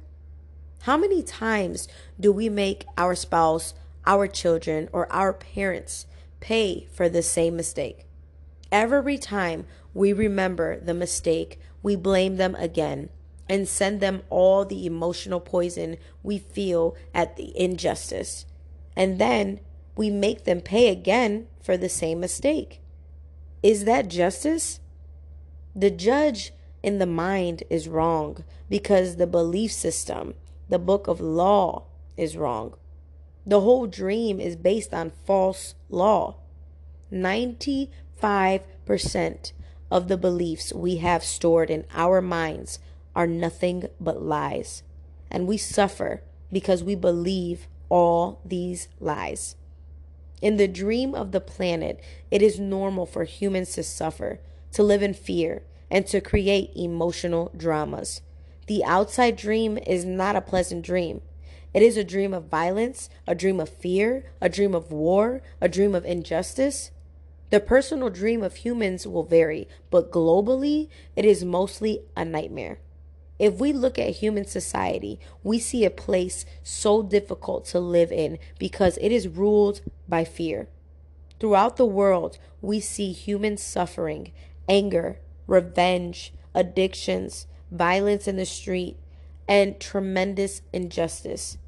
How 0.82 0.96
many 0.96 1.20
times 1.20 1.88
do 2.18 2.30
we 2.30 2.48
make 2.48 2.86
our 2.96 3.16
spouse, 3.16 3.74
our 4.06 4.28
children, 4.28 4.88
or 4.92 5.12
our 5.12 5.32
parents 5.32 6.06
pay 6.38 6.86
for 6.92 7.08
the 7.08 7.22
same 7.22 7.56
mistake? 7.56 8.06
Every 8.70 9.18
time 9.18 9.66
we 9.94 10.12
remember 10.12 10.78
the 10.78 10.94
mistake, 10.94 11.58
we 11.82 11.96
blame 11.96 12.36
them 12.36 12.54
again 12.54 13.10
and 13.48 13.66
send 13.66 13.98
them 13.98 14.22
all 14.30 14.64
the 14.64 14.86
emotional 14.86 15.40
poison 15.40 15.96
we 16.22 16.38
feel 16.38 16.94
at 17.12 17.36
the 17.36 17.52
injustice. 17.60 18.46
And 18.94 19.18
then 19.18 19.58
we 19.96 20.10
make 20.10 20.44
them 20.44 20.60
pay 20.60 20.88
again 20.88 21.46
for 21.62 21.76
the 21.76 21.88
same 21.88 22.20
mistake. 22.20 22.80
Is 23.62 23.84
that 23.84 24.08
justice? 24.08 24.80
The 25.74 25.90
judge 25.90 26.52
in 26.82 26.98
the 26.98 27.06
mind 27.06 27.62
is 27.70 27.88
wrong 27.88 28.44
because 28.68 29.16
the 29.16 29.26
belief 29.26 29.72
system 29.72 30.34
the 30.68 30.78
book 30.78 31.06
of 31.06 31.20
law 31.20 31.84
is 32.16 32.36
wrong. 32.36 32.74
The 33.44 33.60
whole 33.60 33.86
dream 33.86 34.40
is 34.40 34.56
based 34.56 34.94
on 34.94 35.12
false 35.26 35.74
law. 35.90 36.36
95% 37.12 39.52
of 39.90 40.08
the 40.08 40.16
beliefs 40.16 40.72
we 40.72 40.96
have 40.96 41.22
stored 41.22 41.68
in 41.68 41.84
our 41.92 42.22
minds 42.22 42.78
are 43.14 43.26
nothing 43.26 43.84
but 44.00 44.22
lies. 44.22 44.82
And 45.30 45.46
we 45.46 45.58
suffer 45.58 46.22
because 46.50 46.82
we 46.82 46.94
believe 46.94 47.68
all 47.90 48.40
these 48.44 48.88
lies. 48.98 49.56
In 50.42 50.56
the 50.56 50.66
dream 50.66 51.14
of 51.14 51.30
the 51.30 51.40
planet, 51.40 52.00
it 52.30 52.42
is 52.42 52.58
normal 52.58 53.06
for 53.06 53.22
humans 53.22 53.74
to 53.74 53.84
suffer, 53.84 54.40
to 54.72 54.82
live 54.82 55.00
in 55.00 55.14
fear, 55.14 55.62
and 55.88 56.04
to 56.08 56.20
create 56.20 56.72
emotional 56.74 57.52
dramas. 57.56 58.22
The 58.66 58.84
outside 58.84 59.36
dream 59.36 59.78
is 59.86 60.04
not 60.04 60.34
a 60.34 60.40
pleasant 60.40 60.84
dream. 60.84 61.20
It 61.72 61.82
is 61.82 61.96
a 61.96 62.02
dream 62.02 62.34
of 62.34 62.46
violence, 62.46 63.08
a 63.24 63.36
dream 63.36 63.60
of 63.60 63.68
fear, 63.68 64.24
a 64.40 64.48
dream 64.48 64.74
of 64.74 64.90
war, 64.90 65.42
a 65.60 65.68
dream 65.68 65.94
of 65.94 66.04
injustice. 66.04 66.90
The 67.50 67.60
personal 67.60 68.10
dream 68.10 68.42
of 68.42 68.56
humans 68.56 69.06
will 69.06 69.22
vary, 69.22 69.68
but 69.90 70.10
globally, 70.10 70.88
it 71.14 71.24
is 71.24 71.44
mostly 71.44 72.02
a 72.16 72.24
nightmare. 72.24 72.78
If 73.42 73.58
we 73.58 73.72
look 73.72 73.98
at 73.98 74.10
human 74.10 74.46
society, 74.46 75.18
we 75.42 75.58
see 75.58 75.84
a 75.84 75.90
place 75.90 76.46
so 76.62 77.02
difficult 77.02 77.64
to 77.66 77.80
live 77.80 78.12
in 78.12 78.38
because 78.56 78.96
it 79.00 79.10
is 79.10 79.26
ruled 79.26 79.80
by 80.08 80.22
fear. 80.22 80.68
Throughout 81.40 81.76
the 81.76 81.84
world, 81.84 82.38
we 82.60 82.78
see 82.78 83.10
human 83.10 83.56
suffering, 83.56 84.30
anger, 84.68 85.18
revenge, 85.48 86.32
addictions, 86.54 87.48
violence 87.72 88.28
in 88.28 88.36
the 88.36 88.46
street, 88.46 88.96
and 89.48 89.80
tremendous 89.80 90.62
injustice. 90.72 91.58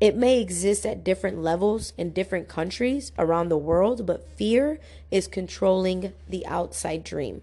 It 0.00 0.16
may 0.16 0.40
exist 0.40 0.86
at 0.86 1.04
different 1.04 1.42
levels 1.42 1.92
in 1.98 2.14
different 2.14 2.48
countries 2.48 3.12
around 3.18 3.50
the 3.50 3.58
world, 3.58 4.06
but 4.06 4.30
fear 4.30 4.80
is 5.10 5.28
controlling 5.28 6.14
the 6.26 6.46
outside 6.46 7.04
dream. 7.04 7.42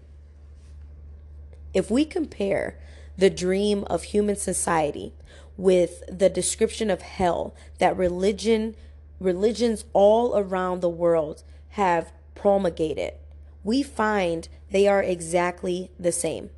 If 1.72 1.88
we 1.88 2.04
compare 2.04 2.80
the 3.16 3.30
dream 3.30 3.84
of 3.88 4.04
human 4.04 4.36
society 4.36 5.14
with 5.56 6.02
the 6.08 6.28
description 6.28 6.90
of 6.90 7.02
hell 7.02 7.54
that 7.78 7.96
religion 7.96 8.74
religions 9.20 9.84
all 9.92 10.36
around 10.36 10.80
the 10.80 10.88
world 10.88 11.42
have 11.70 12.12
promulgated, 12.34 13.14
we 13.62 13.82
find 13.82 14.48
they 14.70 14.86
are 14.86 15.02
exactly 15.02 15.90
the 15.98 16.12
same. 16.12 16.50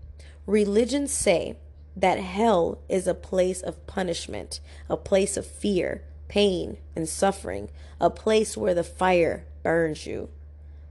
Religions 0.46 1.12
say 1.12 1.56
that 1.94 2.18
hell 2.18 2.78
is 2.88 3.06
a 3.06 3.14
place 3.14 3.62
of 3.62 3.86
punishment, 3.86 4.60
a 4.88 4.96
place 4.96 5.36
of 5.36 5.46
fear, 5.46 6.02
pain, 6.28 6.76
and 6.94 7.08
suffering, 7.08 7.70
a 8.00 8.10
place 8.10 8.56
where 8.56 8.74
the 8.74 8.84
fire 8.84 9.46
burns 9.62 10.06
you. 10.06 10.28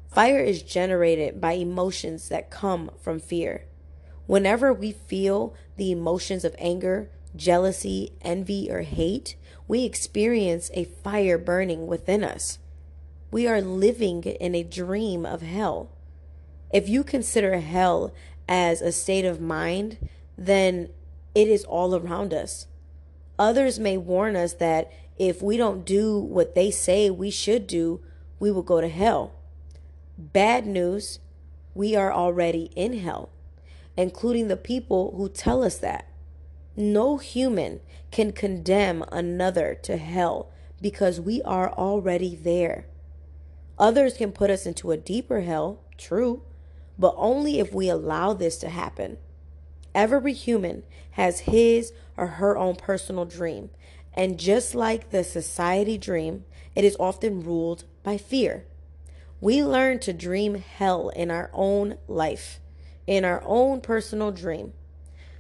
Fire 0.08 0.40
is 0.40 0.64
generated 0.64 1.42
by 1.42 1.54
emotions 1.54 2.30
that 2.30 2.50
come 2.50 2.90
from 3.02 3.20
fear. 3.20 3.66
Whenever 4.28 4.74
we 4.74 4.92
feel 4.92 5.54
the 5.78 5.92
emotions 5.92 6.44
of 6.44 6.56
anger, 6.58 7.10
jealousy, 7.36 8.14
envy, 8.22 8.70
or 8.72 8.82
hate, 8.82 9.36
we 9.68 9.84
experience 9.84 10.72
a 10.74 10.86
fire 10.86 11.38
burning 11.38 11.88
within 11.88 12.24
us. 12.24 12.60
We 13.32 13.48
are 13.48 13.62
living 13.62 14.24
in 14.24 14.56
a 14.56 14.64
dream 14.64 15.26
of 15.26 15.42
hell. 15.42 15.92
If 16.72 16.88
you 16.90 17.04
consider 17.04 17.60
hell 17.60 18.14
as 18.48 18.82
a 18.82 18.92
state 18.92 19.26
of 19.26 19.42
mind, 19.42 19.98
then 20.38 20.90
it 21.34 21.48
is 21.48 21.64
all 21.66 21.96
around 21.96 22.34
us. 22.34 22.68
Others 23.38 23.80
may 23.80 23.98
warn 23.98 24.36
us 24.36 24.54
that 24.54 24.92
if 25.18 25.42
we 25.42 25.58
don't 25.58 25.86
do 25.86 26.18
what 26.20 26.56
they 26.56 26.72
say 26.72 27.10
we 27.10 27.30
should 27.30 27.68
do, 27.68 28.02
we 28.40 28.52
will 28.52 28.64
go 28.64 28.82
to 28.82 28.88
hell. 28.88 29.34
Bad 30.18 30.66
news, 30.66 31.20
we 31.74 31.96
are 31.96 32.12
already 32.12 32.72
in 32.76 33.00
hell, 33.00 33.30
including 33.98 34.48
the 34.48 34.58
people 34.58 35.14
who 35.18 35.30
tell 35.30 35.64
us 35.64 35.78
that. 35.78 36.08
No 36.76 37.18
human 37.18 37.80
can 38.12 38.32
condemn 38.32 39.04
another 39.12 39.76
to 39.84 39.98
hell 39.98 40.52
because 40.82 41.22
we 41.22 41.42
are 41.44 41.72
already 41.72 42.36
there. 42.36 42.86
Others 43.78 44.18
can 44.18 44.32
put 44.32 44.50
us 44.50 44.66
into 44.66 44.92
a 44.92 44.98
deeper 44.98 45.42
hell, 45.42 45.82
true, 45.98 46.44
but 46.98 47.14
only 47.18 47.60
if 47.60 47.74
we 47.74 47.90
allow 47.90 48.34
this 48.34 48.58
to 48.58 48.70
happen. 48.70 49.18
Every 49.94 50.34
human 50.34 50.84
has 51.12 51.42
his 51.42 51.94
or 52.18 52.28
her 52.28 52.58
own 52.58 52.76
personal 52.76 53.26
dream, 53.26 53.70
and 54.14 54.40
just 54.40 54.76
like 54.76 55.10
the 55.10 55.24
society 55.24 55.98
dream, 55.98 56.46
it 56.76 56.84
is 56.84 56.98
often 57.00 57.44
ruled 57.44 57.86
by 58.04 58.18
fear. 58.18 58.66
We 59.42 59.64
learn 59.64 60.00
to 60.00 60.14
dream 60.14 60.56
hell 60.56 61.10
in 61.10 61.32
our 61.32 61.50
own 61.54 61.98
life, 62.08 62.60
in 63.08 63.26
our 63.26 63.42
own 63.46 63.82
personal 63.82 64.32
dream. 64.32 64.74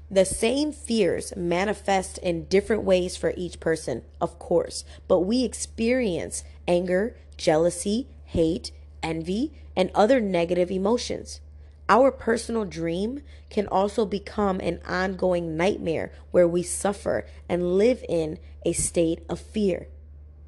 The 0.09 0.25
same 0.25 0.71
fears 0.71 1.35
manifest 1.35 2.19
in 2.19 2.45
different 2.45 2.83
ways 2.83 3.17
for 3.17 3.33
each 3.35 3.59
person, 3.59 4.03
of 4.21 4.37
course, 4.37 4.85
but 5.07 5.21
we 5.21 5.43
experience 5.43 6.43
anger, 6.67 7.15
jealousy, 7.37 8.07
hate, 8.25 8.71
envy, 9.01 9.53
and 9.75 9.89
other 9.95 10.21
negative 10.21 10.69
emotions. 10.69 11.41
Our 11.89 12.11
personal 12.11 12.65
dream 12.65 13.21
can 13.49 13.67
also 13.67 14.05
become 14.05 14.59
an 14.59 14.79
ongoing 14.87 15.55
nightmare 15.55 16.11
where 16.31 16.47
we 16.47 16.63
suffer 16.63 17.25
and 17.47 17.77
live 17.77 18.03
in 18.09 18.39
a 18.65 18.73
state 18.73 19.23
of 19.29 19.39
fear. 19.39 19.87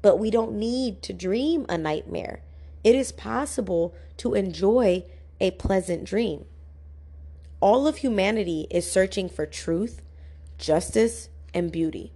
But 0.02 0.18
we 0.18 0.30
don't 0.30 0.54
need 0.54 1.02
to 1.02 1.12
dream 1.12 1.66
a 1.68 1.78
nightmare. 1.78 2.42
It 2.82 2.94
is 2.94 3.12
possible 3.12 3.94
to 4.18 4.34
enjoy 4.34 5.04
a 5.40 5.52
pleasant 5.52 6.04
dream. 6.04 6.44
All 7.60 7.88
of 7.88 7.98
humanity 7.98 8.68
is 8.70 8.90
searching 8.90 9.28
for 9.28 9.44
truth, 9.44 10.00
justice, 10.58 11.28
and 11.52 11.72
beauty. 11.72 12.12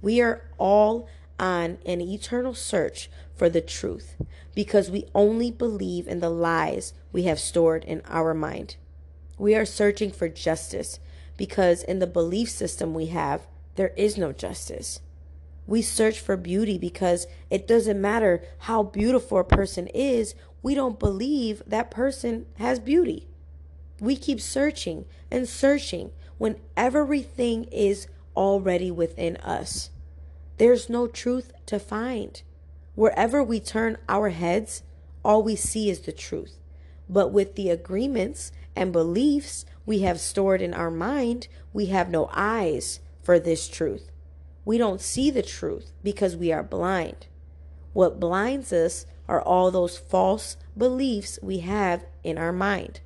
We 0.00 0.20
are 0.20 0.48
all 0.58 1.08
on 1.38 1.78
an 1.86 2.00
eternal 2.00 2.54
search 2.54 3.08
for 3.36 3.48
the 3.48 3.60
truth 3.60 4.16
because 4.54 4.90
we 4.90 5.06
only 5.14 5.50
believe 5.52 6.08
in 6.08 6.18
the 6.18 6.30
lies 6.30 6.94
we 7.12 7.24
have 7.24 7.38
stored 7.38 7.84
in 7.84 8.02
our 8.08 8.34
mind. 8.34 8.76
We 9.38 9.54
are 9.54 9.64
searching 9.64 10.10
for 10.10 10.28
justice 10.28 10.98
because 11.36 11.84
in 11.84 12.00
the 12.00 12.06
belief 12.06 12.50
system 12.50 12.92
we 12.92 13.06
have, 13.06 13.46
there 13.76 13.92
is 13.96 14.18
no 14.18 14.32
justice. 14.32 15.00
We 15.66 15.80
search 15.80 16.18
for 16.18 16.36
beauty 16.36 16.76
because 16.76 17.28
it 17.50 17.68
doesn't 17.68 18.00
matter 18.00 18.42
how 18.58 18.82
beautiful 18.82 19.38
a 19.38 19.44
person 19.44 19.86
is, 19.88 20.34
we 20.60 20.74
don't 20.74 20.98
believe 20.98 21.62
that 21.66 21.90
person 21.90 22.46
has 22.58 22.78
beauty. 22.80 23.28
We 24.02 24.16
keep 24.16 24.40
searching 24.40 25.04
and 25.30 25.48
searching 25.48 26.10
when 26.36 26.56
everything 26.76 27.66
is 27.70 28.08
already 28.36 28.90
within 28.90 29.36
us. 29.36 29.90
There's 30.58 30.90
no 30.90 31.06
truth 31.06 31.52
to 31.66 31.78
find. 31.78 32.42
Wherever 32.96 33.44
we 33.44 33.60
turn 33.60 33.98
our 34.08 34.30
heads, 34.30 34.82
all 35.24 35.44
we 35.44 35.54
see 35.54 35.88
is 35.88 36.00
the 36.00 36.10
truth. 36.10 36.58
But 37.08 37.28
with 37.28 37.54
the 37.54 37.70
agreements 37.70 38.50
and 38.74 38.92
beliefs 38.92 39.64
we 39.86 40.00
have 40.00 40.18
stored 40.18 40.60
in 40.62 40.74
our 40.74 40.90
mind, 40.90 41.46
we 41.72 41.86
have 41.86 42.10
no 42.10 42.28
eyes 42.32 42.98
for 43.22 43.38
this 43.38 43.68
truth. 43.68 44.10
We 44.64 44.78
don't 44.78 45.00
see 45.00 45.30
the 45.30 45.44
truth 45.44 45.92
because 46.02 46.34
we 46.34 46.50
are 46.50 46.64
blind. 46.64 47.28
What 47.92 48.18
blinds 48.18 48.72
us 48.72 49.06
are 49.28 49.40
all 49.40 49.70
those 49.70 49.96
false 49.96 50.56
beliefs 50.76 51.38
we 51.40 51.60
have 51.60 52.04
in 52.24 52.36
our 52.36 52.52
mind. 52.52 52.98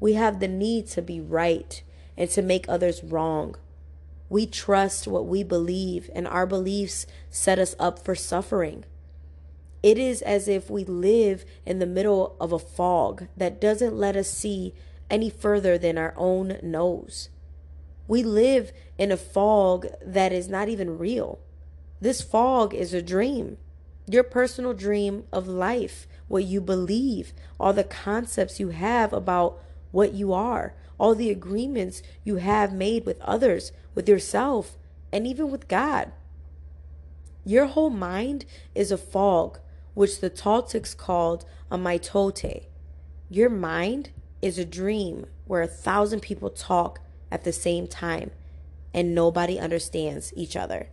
We 0.00 0.14
have 0.14 0.40
the 0.40 0.48
need 0.48 0.86
to 0.88 1.02
be 1.02 1.20
right 1.20 1.82
and 2.16 2.30
to 2.30 2.42
make 2.42 2.68
others 2.68 3.02
wrong. 3.02 3.56
We 4.28 4.46
trust 4.46 5.08
what 5.08 5.26
we 5.26 5.42
believe, 5.42 6.10
and 6.14 6.28
our 6.28 6.46
beliefs 6.46 7.06
set 7.30 7.58
us 7.58 7.74
up 7.78 8.04
for 8.04 8.14
suffering. 8.14 8.84
It 9.82 9.96
is 9.96 10.22
as 10.22 10.48
if 10.48 10.68
we 10.68 10.84
live 10.84 11.44
in 11.64 11.78
the 11.78 11.86
middle 11.86 12.36
of 12.40 12.52
a 12.52 12.58
fog 12.58 13.28
that 13.36 13.60
doesn't 13.60 13.96
let 13.96 14.16
us 14.16 14.28
see 14.28 14.74
any 15.08 15.30
further 15.30 15.78
than 15.78 15.96
our 15.96 16.12
own 16.16 16.58
nose. 16.62 17.30
We 18.06 18.22
live 18.22 18.72
in 18.98 19.12
a 19.12 19.16
fog 19.16 19.86
that 20.04 20.32
is 20.32 20.48
not 20.48 20.68
even 20.68 20.98
real. 20.98 21.38
This 22.00 22.20
fog 22.22 22.74
is 22.74 22.92
a 22.92 23.02
dream, 23.02 23.56
your 24.06 24.24
personal 24.24 24.74
dream 24.74 25.24
of 25.32 25.46
life, 25.46 26.06
what 26.26 26.44
you 26.44 26.60
believe, 26.60 27.32
all 27.58 27.72
the 27.72 27.84
concepts 27.84 28.60
you 28.60 28.68
have 28.68 29.12
about 29.12 29.60
what 29.98 30.14
you 30.14 30.32
are, 30.32 30.74
all 30.96 31.12
the 31.16 31.28
agreements 31.28 32.04
you 32.22 32.36
have 32.36 32.72
made 32.72 33.04
with 33.04 33.20
others, 33.20 33.72
with 33.96 34.08
yourself, 34.08 34.78
and 35.12 35.26
even 35.26 35.50
with 35.50 35.66
God. 35.66 36.12
Your 37.44 37.66
whole 37.66 37.90
mind 37.90 38.44
is 38.76 38.92
a 38.92 38.96
fog 38.96 39.58
which 39.94 40.20
the 40.20 40.30
Toltecs 40.30 40.96
called 40.96 41.44
a 41.68 41.76
mitote. 41.76 42.66
Your 43.28 43.50
mind 43.50 44.10
is 44.40 44.56
a 44.56 44.64
dream 44.64 45.26
where 45.48 45.62
a 45.62 45.66
thousand 45.66 46.20
people 46.20 46.50
talk 46.50 47.00
at 47.32 47.42
the 47.42 47.52
same 47.52 47.88
time 47.88 48.30
and 48.94 49.16
nobody 49.16 49.58
understands 49.58 50.32
each 50.36 50.54
other. 50.54 50.90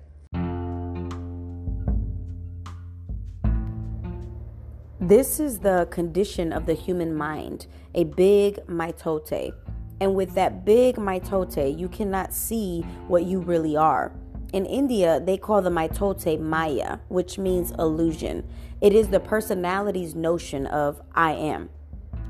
This 5.08 5.40
is 5.40 5.60
the 5.60 5.88
condition 5.92 6.52
of 6.52 6.66
the 6.66 6.74
human 6.74 7.14
mind, 7.14 7.68
a 7.94 8.06
big 8.06 8.56
mitote. 8.66 9.54
And 10.02 10.16
with 10.16 10.34
that 10.34 10.66
big 10.66 10.96
mitote, 10.96 11.78
you 11.78 11.88
cannot 11.90 12.34
see 12.34 12.82
what 13.08 13.26
you 13.26 13.40
really 13.40 13.78
are. 13.78 14.12
In 14.52 14.66
India, 14.66 15.20
they 15.20 15.38
call 15.38 15.62
the 15.62 15.70
mitote 15.70 16.40
Maya, 16.40 16.98
which 17.10 17.38
means 17.38 17.70
illusion. 17.78 18.50
It 18.82 18.96
is 18.96 19.08
the 19.08 19.20
personality's 19.20 20.16
notion 20.16 20.66
of 20.66 21.00
I 21.14 21.34
am. 21.34 21.70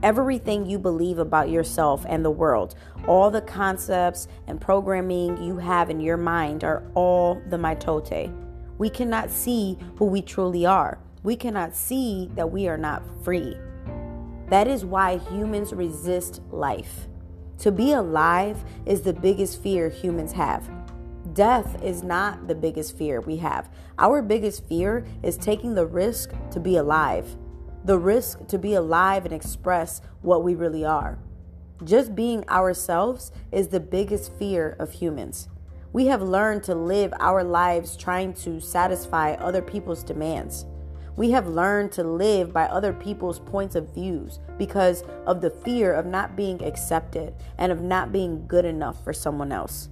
Everything 0.03 0.65
you 0.65 0.77
believe 0.77 1.17
about 1.17 1.49
yourself 1.49 2.05
and 2.09 2.25
the 2.25 2.29
world, 2.29 2.75
all 3.07 3.31
the 3.31 3.39
concepts 3.39 4.27
and 4.47 4.59
programming 4.59 5.41
you 5.41 5.55
have 5.59 5.89
in 5.89 6.01
your 6.01 6.17
mind 6.17 6.65
are 6.65 6.83
all 6.93 7.41
the 7.49 7.57
mitote. 7.57 8.35
We 8.77 8.89
cannot 8.89 9.31
see 9.31 9.77
who 9.95 10.07
we 10.07 10.21
truly 10.21 10.65
are. 10.65 10.99
We 11.25 11.35
cannot 11.35 11.75
see 11.75 12.29
that 12.35 12.51
we 12.51 12.67
are 12.67 12.77
not 12.77 13.01
free. 13.23 13.57
That 14.51 14.67
is 14.67 14.85
why 14.85 15.17
humans 15.17 15.73
resist 15.73 16.39
life. 16.51 17.07
To 17.57 17.71
be 17.71 17.93
alive 17.93 18.63
is 18.85 19.01
the 19.01 19.13
biggest 19.13 19.59
fear 19.63 19.89
humans 19.89 20.33
have. 20.33 20.69
Death 21.33 21.81
is 21.81 22.03
not 22.03 22.47
the 22.47 22.53
biggest 22.53 22.95
fear 22.95 23.21
we 23.21 23.37
have. 23.37 23.71
Our 23.97 24.21
biggest 24.21 24.67
fear 24.67 25.03
is 25.23 25.35
taking 25.35 25.73
the 25.73 25.87
risk 25.87 26.29
to 26.51 26.59
be 26.59 26.75
alive, 26.75 27.35
the 27.85 27.97
risk 27.97 28.45
to 28.49 28.59
be 28.59 28.75
alive 28.75 29.25
and 29.25 29.33
express 29.33 30.01
what 30.21 30.43
we 30.43 30.53
really 30.53 30.85
are. 30.85 31.17
Just 31.83 32.13
being 32.13 32.47
ourselves 32.49 33.31
is 33.51 33.69
the 33.69 33.79
biggest 33.79 34.31
fear 34.33 34.75
of 34.77 34.91
humans. 34.91 35.49
We 35.91 36.05
have 36.05 36.21
learned 36.21 36.61
to 36.65 36.75
live 36.75 37.15
our 37.19 37.43
lives 37.43 37.97
trying 37.97 38.33
to 38.43 38.59
satisfy 38.59 39.31
other 39.33 39.63
people's 39.63 40.03
demands. 40.03 40.67
We 41.17 41.31
have 41.31 41.47
learned 41.47 41.93
to 41.93 42.03
live 42.03 42.51
by 42.51 42.65
other 42.65 42.91
people's 42.91 43.39
points 43.39 43.75
of 43.75 43.93
views 43.93 44.39
because 44.57 45.03
of 45.25 45.39
the 45.39 45.49
fear 45.49 45.93
of 45.93 46.05
not 46.05 46.35
being 46.35 46.61
accepted 46.63 47.33
and 47.57 47.71
of 47.71 47.81
not 47.81 48.11
being 48.11 48.45
good 48.47 48.65
enough 48.65 49.01
for 49.03 49.13
someone 49.13 49.53
else. 49.53 49.89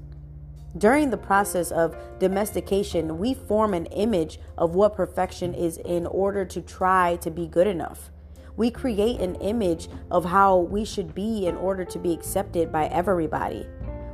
During 0.77 1.11
the 1.11 1.17
process 1.17 1.71
of 1.71 1.95
domestication, 2.19 3.19
we 3.19 3.35
form 3.35 3.73
an 3.73 3.85
image 3.87 4.39
of 4.57 4.75
what 4.75 4.95
perfection 4.95 5.53
is 5.53 5.77
in 5.77 6.07
order 6.07 6.43
to 6.45 6.61
try 6.61 7.15
to 7.17 7.31
be 7.31 7.47
good 7.47 7.67
enough. 7.67 8.09
We 8.57 8.69
create 8.69 9.21
an 9.21 9.35
image 9.35 9.87
of 10.11 10.25
how 10.25 10.57
we 10.57 10.83
should 10.83 11.15
be 11.15 11.47
in 11.47 11.55
order 11.57 11.85
to 11.85 11.99
be 11.99 12.11
accepted 12.11 12.71
by 12.71 12.87
everybody. 12.87 13.67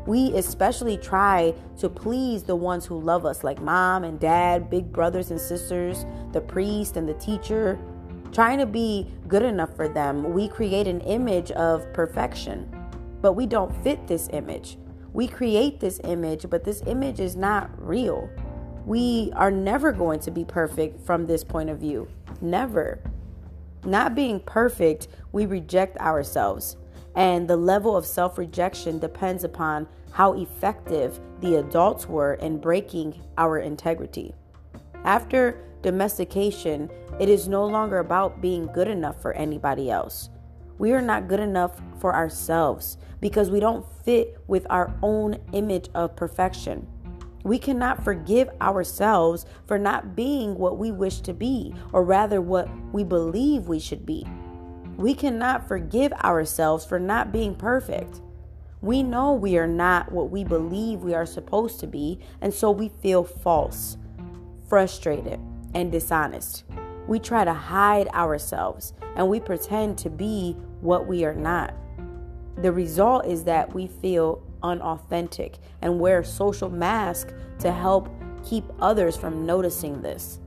We 0.10 0.34
especially 0.34 0.98
try 0.98 1.54
to 1.78 1.88
please 1.88 2.42
the 2.42 2.56
ones 2.56 2.84
who 2.84 3.00
love 3.00 3.28
us, 3.28 3.44
like 3.44 3.62
mom 3.62 4.04
and 4.04 4.20
dad, 4.20 4.68
big 4.68 4.92
brothers 4.92 5.30
and 5.30 5.40
sisters, 5.40 6.04
the 6.32 6.42
priest 6.42 6.98
and 6.98 7.08
the 7.08 7.14
teacher. 7.14 7.78
Trying 8.32 8.58
to 8.58 8.66
be 8.66 9.08
good 9.28 9.44
enough 9.44 9.76
for 9.76 9.88
them, 9.88 10.34
we 10.34 10.48
create 10.48 10.88
an 10.88 11.02
image 11.02 11.52
of 11.52 11.94
perfection, 11.94 12.68
but 13.22 13.34
we 13.34 13.46
don't 13.46 13.72
fit 13.84 14.08
this 14.08 14.30
image. 14.34 14.80
We 15.14 15.28
create 15.28 15.80
this 15.80 16.02
image, 16.04 16.50
but 16.50 16.64
this 16.64 16.82
image 16.88 17.20
is 17.20 17.36
not 17.36 17.70
real. 17.78 18.32
We 18.88 19.32
are 19.36 19.52
never 19.52 19.92
going 19.92 20.22
to 20.22 20.32
be 20.32 20.44
perfect 20.44 21.06
from 21.06 21.28
this 21.28 21.44
point 21.44 21.70
of 21.70 21.78
view. 21.78 22.08
Never. 22.42 23.00
Not 23.86 24.16
being 24.16 24.40
perfect, 24.40 25.08
we 25.34 25.46
reject 25.46 26.00
ourselves. 26.00 26.78
And 27.16 27.48
the 27.48 27.58
level 27.58 27.98
of 27.98 28.06
self 28.06 28.38
rejection 28.38 29.00
depends 29.00 29.44
upon 29.44 29.88
how 30.12 30.34
effective 30.34 31.20
the 31.42 31.56
adults 31.56 32.08
were 32.08 32.36
in 32.36 32.60
breaking 32.60 33.22
our 33.38 33.60
integrity. 33.60 34.34
After 35.04 35.62
domestication, 35.82 36.90
it 37.20 37.30
is 37.30 37.48
no 37.48 37.66
longer 37.66 38.00
about 38.00 38.42
being 38.42 38.68
good 38.68 38.88
enough 38.88 39.22
for 39.22 39.34
anybody 39.34 39.90
else. 39.90 40.30
We 40.78 40.94
are 40.94 41.02
not 41.02 41.28
good 41.28 41.40
enough 41.40 41.82
for 42.00 42.16
ourselves 42.16 42.98
because 43.20 43.50
we 43.50 43.60
don't 43.60 43.86
fit 44.04 44.38
with 44.48 44.66
our 44.70 44.94
own 45.02 45.38
image 45.52 45.90
of 45.94 46.16
perfection. 46.16 46.88
We 47.44 47.58
cannot 47.58 48.04
forgive 48.04 48.50
ourselves 48.62 49.46
for 49.66 49.80
not 49.80 50.16
being 50.16 50.58
what 50.58 50.78
we 50.78 50.92
wish 50.92 51.22
to 51.22 51.34
be, 51.34 51.74
or 51.94 52.04
rather, 52.04 52.42
what 52.42 52.70
we 52.92 53.04
believe 53.04 53.68
we 53.68 53.80
should 53.80 54.06
be. 54.06 54.26
We 55.00 55.14
cannot 55.14 55.66
forgive 55.66 56.12
ourselves 56.12 56.84
for 56.84 57.00
not 57.00 57.32
being 57.32 57.56
perfect. 57.56 58.20
We 58.82 59.02
know 59.02 59.32
we 59.32 59.58
are 59.58 59.66
not 59.66 60.12
what 60.12 60.30
we 60.30 60.44
believe 60.44 61.00
we 61.00 61.14
are 61.14 61.26
supposed 61.26 61.80
to 61.80 61.88
be, 61.88 62.20
and 62.42 62.54
so 62.54 62.70
we 62.70 62.90
feel 63.02 63.24
false, 63.24 63.96
frustrated, 64.68 65.40
and 65.74 65.90
dishonest. 65.90 66.66
We 67.08 67.18
try 67.18 67.46
to 67.46 67.54
hide 67.54 68.10
ourselves 68.10 68.92
and 69.16 69.30
we 69.30 69.40
pretend 69.40 69.98
to 70.00 70.10
be 70.10 70.58
what 70.82 71.08
we 71.08 71.24
are 71.24 71.34
not. 71.34 71.74
The 72.58 72.74
result 72.74 73.26
is 73.26 73.46
that 73.46 73.74
we 73.74 73.88
feel 73.88 74.46
unauthentic 74.64 75.60
and 75.82 76.02
wear 76.02 76.26
social 76.26 76.70
masks 76.70 77.32
to 77.60 77.72
help 77.72 78.10
keep 78.44 78.66
others 78.82 79.16
from 79.16 79.46
noticing 79.46 80.02
this. 80.02 80.42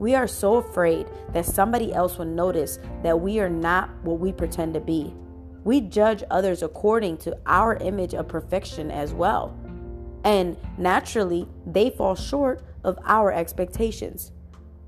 We 0.00 0.14
are 0.14 0.26
so 0.26 0.54
afraid 0.56 1.06
that 1.34 1.44
somebody 1.44 1.92
else 1.92 2.16
will 2.16 2.24
notice 2.24 2.78
that 3.02 3.20
we 3.20 3.38
are 3.38 3.50
not 3.50 3.90
what 4.02 4.18
we 4.18 4.32
pretend 4.32 4.72
to 4.72 4.80
be. 4.80 5.14
We 5.62 5.82
judge 5.82 6.24
others 6.30 6.62
according 6.62 7.18
to 7.18 7.36
our 7.44 7.76
image 7.76 8.14
of 8.14 8.26
perfection 8.26 8.90
as 8.90 9.12
well. 9.12 9.54
And 10.24 10.56
naturally, 10.78 11.46
they 11.66 11.90
fall 11.90 12.14
short 12.14 12.62
of 12.82 12.98
our 13.04 13.30
expectations. 13.30 14.32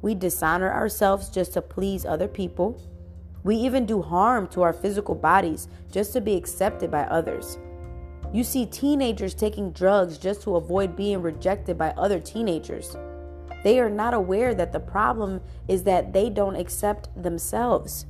We 0.00 0.14
dishonor 0.14 0.72
ourselves 0.72 1.28
just 1.28 1.52
to 1.52 1.62
please 1.62 2.06
other 2.06 2.26
people. 2.26 2.80
We 3.44 3.56
even 3.56 3.84
do 3.84 4.00
harm 4.00 4.46
to 4.48 4.62
our 4.62 4.72
physical 4.72 5.14
bodies 5.14 5.68
just 5.90 6.14
to 6.14 6.22
be 6.22 6.36
accepted 6.36 6.90
by 6.90 7.02
others. 7.02 7.58
You 8.32 8.44
see 8.44 8.64
teenagers 8.64 9.34
taking 9.34 9.72
drugs 9.72 10.16
just 10.16 10.40
to 10.44 10.56
avoid 10.56 10.96
being 10.96 11.20
rejected 11.20 11.76
by 11.76 11.90
other 11.98 12.18
teenagers. 12.18 12.96
They 13.62 13.78
are 13.78 13.90
not 13.90 14.14
aware 14.14 14.54
that 14.54 14.72
the 14.72 14.80
problem 14.80 15.40
is 15.68 15.84
that 15.84 16.12
they 16.12 16.30
don't 16.30 16.56
accept 16.56 17.08
themselves. 17.22 18.06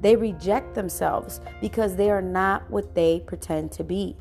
They 0.00 0.16
reject 0.16 0.74
themselves 0.74 1.40
because 1.60 1.96
they 1.96 2.10
are 2.10 2.22
not 2.22 2.70
what 2.70 2.94
they 2.94 3.20
pretend 3.20 3.72
to 3.72 3.84
be. 3.84 4.16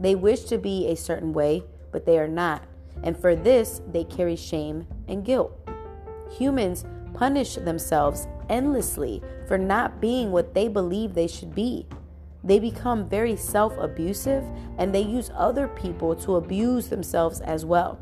They 0.00 0.14
wish 0.14 0.44
to 0.44 0.58
be 0.58 0.88
a 0.88 0.96
certain 0.96 1.32
way, 1.32 1.64
but 1.92 2.04
they 2.04 2.18
are 2.18 2.28
not. 2.28 2.64
And 3.02 3.16
for 3.16 3.34
this, 3.34 3.80
they 3.92 4.04
carry 4.04 4.36
shame 4.36 4.86
and 5.08 5.24
guilt. 5.24 5.52
Humans 6.38 6.84
punish 7.12 7.54
themselves 7.54 8.26
endlessly 8.48 9.22
for 9.46 9.56
not 9.58 10.00
being 10.00 10.32
what 10.32 10.54
they 10.54 10.68
believe 10.68 11.14
they 11.14 11.26
should 11.26 11.54
be. 11.54 11.86
They 12.42 12.58
become 12.58 13.08
very 13.08 13.36
self 13.36 13.76
abusive 13.78 14.44
and 14.78 14.94
they 14.94 15.00
use 15.00 15.30
other 15.34 15.68
people 15.68 16.14
to 16.16 16.36
abuse 16.36 16.88
themselves 16.88 17.40
as 17.40 17.64
well. 17.64 17.98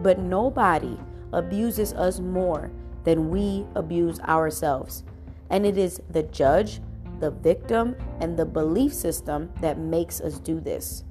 But 0.00 0.18
nobody 0.18 0.98
abuses 1.32 1.92
us 1.94 2.20
more 2.20 2.70
than 3.04 3.30
we 3.30 3.66
abuse 3.74 4.20
ourselves. 4.20 5.04
And 5.50 5.66
it 5.66 5.76
is 5.76 6.00
the 6.10 6.22
judge, 6.24 6.80
the 7.20 7.30
victim, 7.30 7.96
and 8.20 8.36
the 8.36 8.46
belief 8.46 8.92
system 8.92 9.50
that 9.60 9.78
makes 9.78 10.20
us 10.20 10.38
do 10.38 10.60
this. 10.60 11.04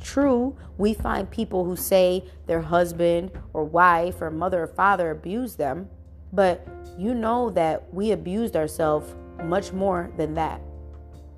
True, 0.00 0.54
we 0.76 0.92
find 0.92 1.30
people 1.30 1.64
who 1.64 1.76
say 1.76 2.24
their 2.46 2.60
husband 2.60 3.30
or 3.52 3.64
wife 3.64 4.20
or 4.20 4.30
mother 4.30 4.64
or 4.64 4.66
father 4.66 5.10
abused 5.10 5.56
them, 5.58 5.88
but 6.32 6.66
you 6.98 7.14
know 7.14 7.50
that 7.50 7.92
we 7.92 8.12
abused 8.12 8.56
ourselves 8.56 9.14
much 9.44 9.72
more 9.72 10.10
than 10.16 10.34
that. 10.34 10.60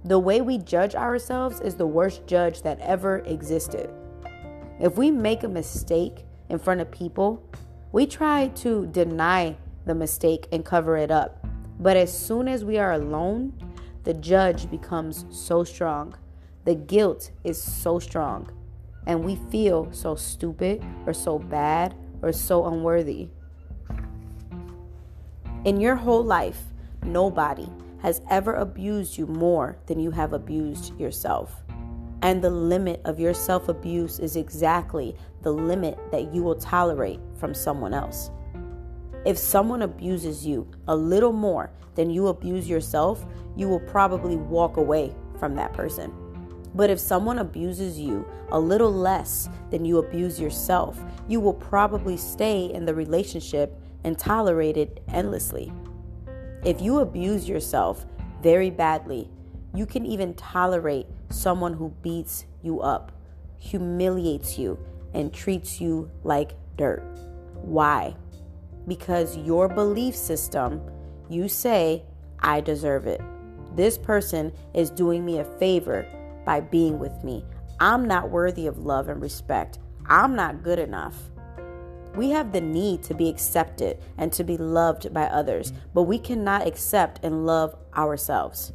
The 0.05 0.19
way 0.19 0.41
we 0.41 0.59
judge 0.59 0.95
ourselves 0.95 1.61
is 1.61 1.75
the 1.75 1.87
worst 1.87 2.27
judge 2.27 2.63
that 2.63 2.81
ever 2.81 3.19
existed. 3.21 3.91
If 4.79 4.97
we 4.97 5.11
make 5.11 5.43
a 5.43 5.49
mistake 5.49 6.25
in 6.49 6.59
front 6.59 6.81
of 6.81 6.91
people, 6.91 7.43
we 7.97 8.07
try 8.07 8.47
to 8.49 8.85
deny 8.89 9.57
the 9.87 9.95
mistake 9.95 10.47
and 10.53 10.63
cover 10.67 10.99
it 10.99 11.11
up. 11.11 11.47
But 11.81 11.97
as 11.97 12.13
soon 12.13 12.47
as 12.47 12.63
we 12.63 12.77
are 12.77 12.93
alone, 12.93 13.55
the 14.05 14.13
judge 14.13 14.71
becomes 14.71 15.25
so 15.31 15.65
strong. 15.65 16.15
The 16.67 16.75
guilt 16.75 17.31
is 17.43 17.57
so 17.57 17.99
strong. 17.99 18.53
And 19.07 19.25
we 19.25 19.37
feel 19.51 19.91
so 19.93 20.15
stupid 20.15 20.85
or 21.07 21.15
so 21.15 21.39
bad 21.39 21.95
or 22.21 22.35
so 22.35 22.67
unworthy. 22.67 23.31
In 25.65 25.81
your 25.81 25.97
whole 25.97 26.23
life, 26.23 26.65
nobody 27.03 27.71
has 28.03 28.21
ever 28.29 28.53
abused 28.57 29.17
you 29.17 29.27
more 29.27 29.79
than 29.87 29.99
you 29.99 30.11
have 30.11 30.35
abused 30.35 31.01
yourself. 31.01 31.63
And 32.23 32.43
the 32.43 32.51
limit 32.51 33.01
of 33.05 33.21
your 33.21 33.35
self 33.35 33.69
abuse 33.69 34.19
is 34.19 34.37
exactly 34.37 35.17
the 35.43 35.53
limit 35.53 35.99
that 36.11 36.33
you 36.33 36.43
will 36.43 36.57
tolerate 36.57 37.21
from 37.39 37.55
someone 37.55 37.95
else. 37.95 38.31
If 39.25 39.37
someone 39.37 39.83
abuses 39.83 40.47
you 40.47 40.71
a 40.89 40.97
little 40.97 41.33
more 41.33 41.71
than 41.95 42.11
you 42.11 42.29
abuse 42.29 42.69
yourself, 42.69 43.27
you 43.57 43.69
will 43.69 43.81
probably 43.81 44.37
walk 44.37 44.77
away 44.77 45.15
from 45.39 45.55
that 45.57 45.73
person. 45.73 46.13
But 46.75 46.91
if 46.91 47.01
someone 47.01 47.39
abuses 47.39 47.99
you 47.99 48.27
a 48.51 48.61
little 48.61 48.93
less 48.93 49.49
than 49.71 49.85
you 49.85 49.99
abuse 49.99 50.39
yourself, 50.39 51.03
you 51.27 51.41
will 51.41 51.55
probably 51.55 52.17
stay 52.17 52.67
in 52.73 52.85
the 52.85 52.95
relationship 52.95 53.81
and 54.05 54.19
tolerate 54.19 54.77
it 54.77 55.03
endlessly. 55.09 55.73
If 56.65 56.81
you 56.81 56.99
abuse 56.99 57.49
yourself 57.49 58.07
very 58.43 58.71
badly, 58.71 59.31
you 59.75 59.87
can 59.87 60.07
even 60.07 60.35
tolerate 60.35 61.07
someone 61.31 61.75
who 61.75 61.91
beats 62.03 62.47
you 62.63 62.81
up, 62.81 63.13
humiliates 63.59 64.59
you, 64.59 64.79
and 65.15 65.33
treats 65.33 65.81
you 65.81 66.11
like 66.25 66.53
dirt. 66.77 67.03
Why? 67.55 68.17
Because 68.87 69.37
your 69.39 69.69
belief 69.69 70.15
system, 70.15 70.81
you 71.29 71.49
say, 71.49 72.05
I 72.41 72.61
deserve 72.61 73.07
it. 73.07 73.21
This 73.75 73.99
person 73.99 74.53
is 74.75 74.91
doing 74.91 75.25
me 75.25 75.39
a 75.39 75.45
favor 75.59 76.07
by 76.45 76.61
being 76.61 76.99
with 76.99 77.25
me. 77.25 77.45
I'm 77.81 78.07
not 78.07 78.31
worthy 78.31 78.67
of 78.67 78.79
love 78.79 79.09
and 79.09 79.21
respect. 79.21 79.79
I'm 80.09 80.35
not 80.35 80.63
good 80.63 80.79
enough. 80.79 81.17
We 82.15 82.31
have 82.31 82.53
the 82.53 82.61
need 82.61 83.03
to 83.05 83.15
be 83.15 83.29
accepted 83.29 83.99
and 84.17 84.33
to 84.33 84.45
be 84.45 84.57
loved 84.57 85.13
by 85.13 85.25
others, 85.25 85.73
but 85.93 86.05
we 86.05 86.19
cannot 86.19 86.67
accept 86.67 87.21
and 87.23 87.45
love 87.45 87.77
ourselves. 87.95 88.73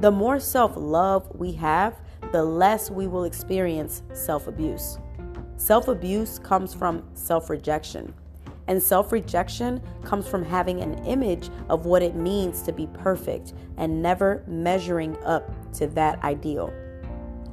The 0.00 0.10
more 0.10 0.40
self 0.40 0.72
love 0.78 1.30
we 1.34 1.52
have, 1.52 2.00
the 2.32 2.42
less 2.42 2.90
we 2.90 3.06
will 3.06 3.24
experience 3.24 4.02
self 4.14 4.46
abuse. 4.46 4.98
Self 5.58 5.88
abuse 5.88 6.38
comes 6.38 6.72
from 6.72 7.04
self 7.12 7.50
rejection, 7.50 8.14
and 8.66 8.82
self 8.82 9.12
rejection 9.12 9.82
comes 10.02 10.26
from 10.26 10.42
having 10.42 10.80
an 10.80 11.04
image 11.04 11.50
of 11.68 11.84
what 11.84 12.02
it 12.02 12.14
means 12.14 12.62
to 12.62 12.72
be 12.72 12.86
perfect 12.94 13.52
and 13.76 14.00
never 14.00 14.42
measuring 14.46 15.22
up 15.22 15.52
to 15.74 15.86
that 15.88 16.24
ideal. 16.24 16.72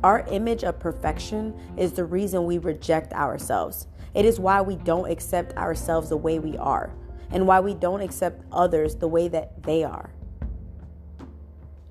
Our 0.05 0.21
image 0.29 0.63
of 0.63 0.79
perfection 0.79 1.53
is 1.75 1.91
the 1.91 2.05
reason 2.05 2.45
we 2.45 2.59
reject 2.59 3.11
ourselves. 3.11 3.87
It 4.13 4.23
is 4.23 4.39
why 4.39 4.61
we 4.61 4.77
don't 4.77 5.11
accept 5.11 5.57
ourselves 5.57 6.07
the 6.07 6.15
way 6.15 6.39
we 6.39 6.55
are 6.55 6.93
and 7.29 7.45
why 7.45 7.59
we 7.59 7.73
don't 7.73 7.99
accept 7.99 8.41
others 8.53 8.95
the 8.95 9.07
way 9.09 9.27
that 9.27 9.63
they 9.63 9.83
are. 9.83 10.13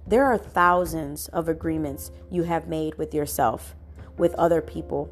There 0.09 0.24
are 0.24 0.38
thousands 0.38 1.26
of 1.28 1.48
agreements 1.48 2.12
you 2.30 2.44
have 2.44 2.68
made 2.68 2.96
with 2.96 3.12
yourself, 3.12 3.74
with 4.16 4.34
other 4.34 4.61
people, 4.61 5.11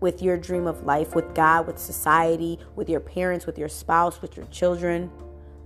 with 0.00 0.20
your 0.22 0.36
dream 0.36 0.66
of 0.66 0.84
life, 0.84 1.14
with 1.14 1.34
God, 1.34 1.66
with 1.66 1.78
society, 1.78 2.58
with 2.76 2.90
your 2.90 3.00
parents, 3.00 3.46
with 3.46 3.58
your 3.58 3.70
spouse, 3.70 4.20
with 4.20 4.36
your 4.36 4.44
children. 4.46 5.10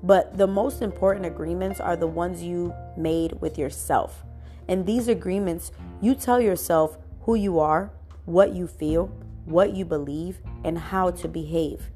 But 0.04 0.38
the 0.38 0.46
most 0.46 0.80
important 0.80 1.26
agreements 1.26 1.80
are 1.80 1.96
the 1.96 2.06
ones 2.06 2.42
you 2.42 2.72
made 2.96 3.32
with 3.40 3.58
yourself. 3.58 4.22
In 4.68 4.84
these 4.84 5.08
agreements, 5.08 5.72
you 6.00 6.14
tell 6.14 6.40
yourself 6.40 6.98
who 7.22 7.34
you 7.34 7.58
are, 7.58 7.90
what 8.26 8.52
you 8.54 8.68
feel, 8.68 9.06
what 9.44 9.74
you 9.74 9.84
believe, 9.84 10.38
and 10.62 10.78
how 10.78 11.10
to 11.10 11.26
behave. 11.26 11.90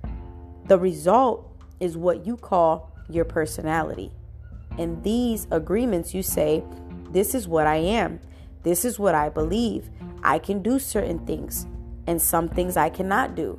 The 0.66 0.78
result 0.78 1.48
is 1.78 1.96
what 1.96 2.26
you 2.26 2.36
call 2.36 2.92
your 3.08 3.24
personality. 3.24 4.10
In 4.79 5.03
these 5.03 5.47
agreements, 5.51 6.14
you 6.14 6.22
say, 6.22 6.62
This 7.11 7.35
is 7.35 7.49
what 7.49 7.66
I 7.66 7.77
am. 7.77 8.20
This 8.62 8.85
is 8.85 8.99
what 8.99 9.14
I 9.14 9.29
believe. 9.29 9.91
I 10.22 10.39
can 10.39 10.62
do 10.62 10.79
certain 10.79 11.24
things, 11.27 11.66
and 12.07 12.20
some 12.20 12.49
things 12.49 12.77
I 12.77 12.89
cannot 12.89 13.35
do. 13.35 13.59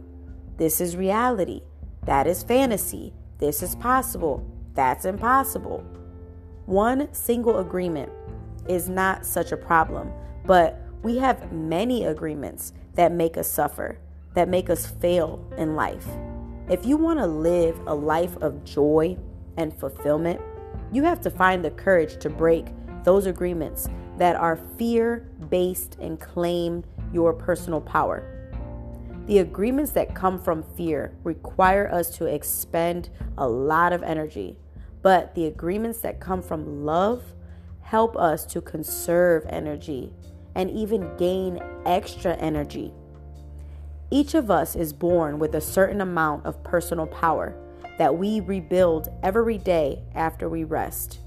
This 0.57 0.81
is 0.81 0.97
reality. 0.97 1.61
That 2.05 2.27
is 2.27 2.43
fantasy. 2.43 3.13
This 3.37 3.61
is 3.63 3.75
possible. 3.75 4.45
That's 4.73 5.05
impossible. 5.05 5.83
One 6.65 7.13
single 7.13 7.59
agreement 7.59 8.11
is 8.67 8.89
not 8.89 9.25
such 9.25 9.51
a 9.51 9.57
problem, 9.57 10.11
but 10.45 10.81
we 11.03 11.17
have 11.17 11.51
many 11.51 12.05
agreements 12.05 12.73
that 12.95 13.11
make 13.11 13.37
us 13.37 13.49
suffer, 13.49 13.99
that 14.33 14.49
make 14.49 14.69
us 14.69 14.85
fail 14.85 15.45
in 15.57 15.75
life. 15.75 16.07
If 16.69 16.85
you 16.85 16.97
want 16.97 17.19
to 17.19 17.27
live 17.27 17.79
a 17.87 17.95
life 17.95 18.35
of 18.37 18.65
joy 18.65 19.17
and 19.55 19.73
fulfillment, 19.79 20.41
you 20.91 21.03
have 21.03 21.21
to 21.21 21.29
find 21.29 21.63
the 21.63 21.71
courage 21.71 22.17
to 22.19 22.29
break 22.29 22.67
those 23.03 23.25
agreements 23.25 23.87
that 24.17 24.35
are 24.35 24.59
fear 24.77 25.29
based 25.49 25.97
and 25.99 26.19
claim 26.19 26.83
your 27.13 27.33
personal 27.33 27.81
power. 27.81 28.33
The 29.27 29.39
agreements 29.39 29.91
that 29.91 30.15
come 30.15 30.39
from 30.39 30.63
fear 30.63 31.13
require 31.23 31.91
us 31.93 32.09
to 32.17 32.25
expend 32.25 33.09
a 33.37 33.47
lot 33.47 33.91
of 33.93 34.01
energy, 34.03 34.57
but 35.01 35.35
the 35.35 35.45
agreements 35.45 35.99
that 35.99 36.19
come 36.19 36.41
from 36.41 36.85
love 36.85 37.23
help 37.81 38.17
us 38.17 38.45
to 38.45 38.61
conserve 38.61 39.45
energy 39.49 40.13
and 40.55 40.69
even 40.71 41.15
gain 41.17 41.59
extra 41.85 42.35
energy. 42.35 42.93
Each 44.09 44.33
of 44.33 44.49
us 44.49 44.75
is 44.75 44.93
born 44.93 45.39
with 45.39 45.55
a 45.55 45.61
certain 45.61 46.01
amount 46.01 46.45
of 46.45 46.63
personal 46.63 47.07
power, 47.07 47.55
that 47.97 48.15
we 48.15 48.39
rebuild 48.39 49.09
every 49.23 49.57
day 49.57 50.03
after 50.15 50.49
we 50.49 50.63
rest. 50.63 51.19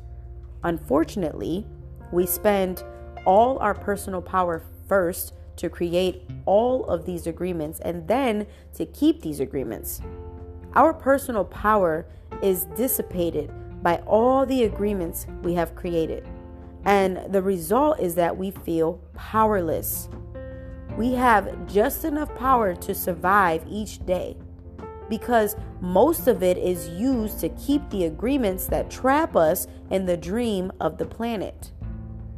Unfortunately, 0.63 1.67
we 2.13 2.27
spend 2.27 2.85
all 3.25 3.59
our 3.59 3.75
personal 3.75 4.23
power 4.23 4.63
first 4.89 5.35
to 5.57 5.69
create 5.69 6.23
all 6.47 6.85
of 6.87 7.05
these 7.05 7.27
agreements 7.27 7.81
and 7.81 8.07
then 8.09 8.47
to 8.75 8.87
keep 8.87 9.21
these 9.21 9.41
agreements. 9.41 10.01
Our 10.75 10.95
personal 10.95 11.45
power 11.45 12.07
is 12.43 12.65
dissipated 12.77 13.53
by 13.83 13.97
all 14.07 14.47
the 14.47 14.65
agreements 14.65 15.27
we 15.43 15.55
have 15.55 15.75
created. 15.75 16.27
And 16.85 17.33
the 17.33 17.43
result 17.43 18.01
is 18.01 18.15
that 18.15 18.37
we 18.37 18.51
feel 18.51 19.01
powerless. 19.15 20.09
We 20.97 21.13
have 21.13 21.67
just 21.67 22.05
enough 22.05 22.35
power 22.37 22.75
to 22.75 22.95
survive 22.95 23.65
each 23.69 24.05
day 24.07 24.37
because 25.11 25.57
most 25.81 26.29
of 26.29 26.43
it 26.43 26.57
is 26.57 26.89
used 26.89 27.41
to 27.41 27.51
keep 27.51 27.91
the 27.91 28.05
agreements 28.05 28.67
that 28.69 28.91
trap 28.91 29.37
us 29.37 29.67
in 29.91 30.07
the 30.07 30.17
dream 30.17 30.73
of 30.81 30.97
the 30.97 31.05
planet. 31.05 31.73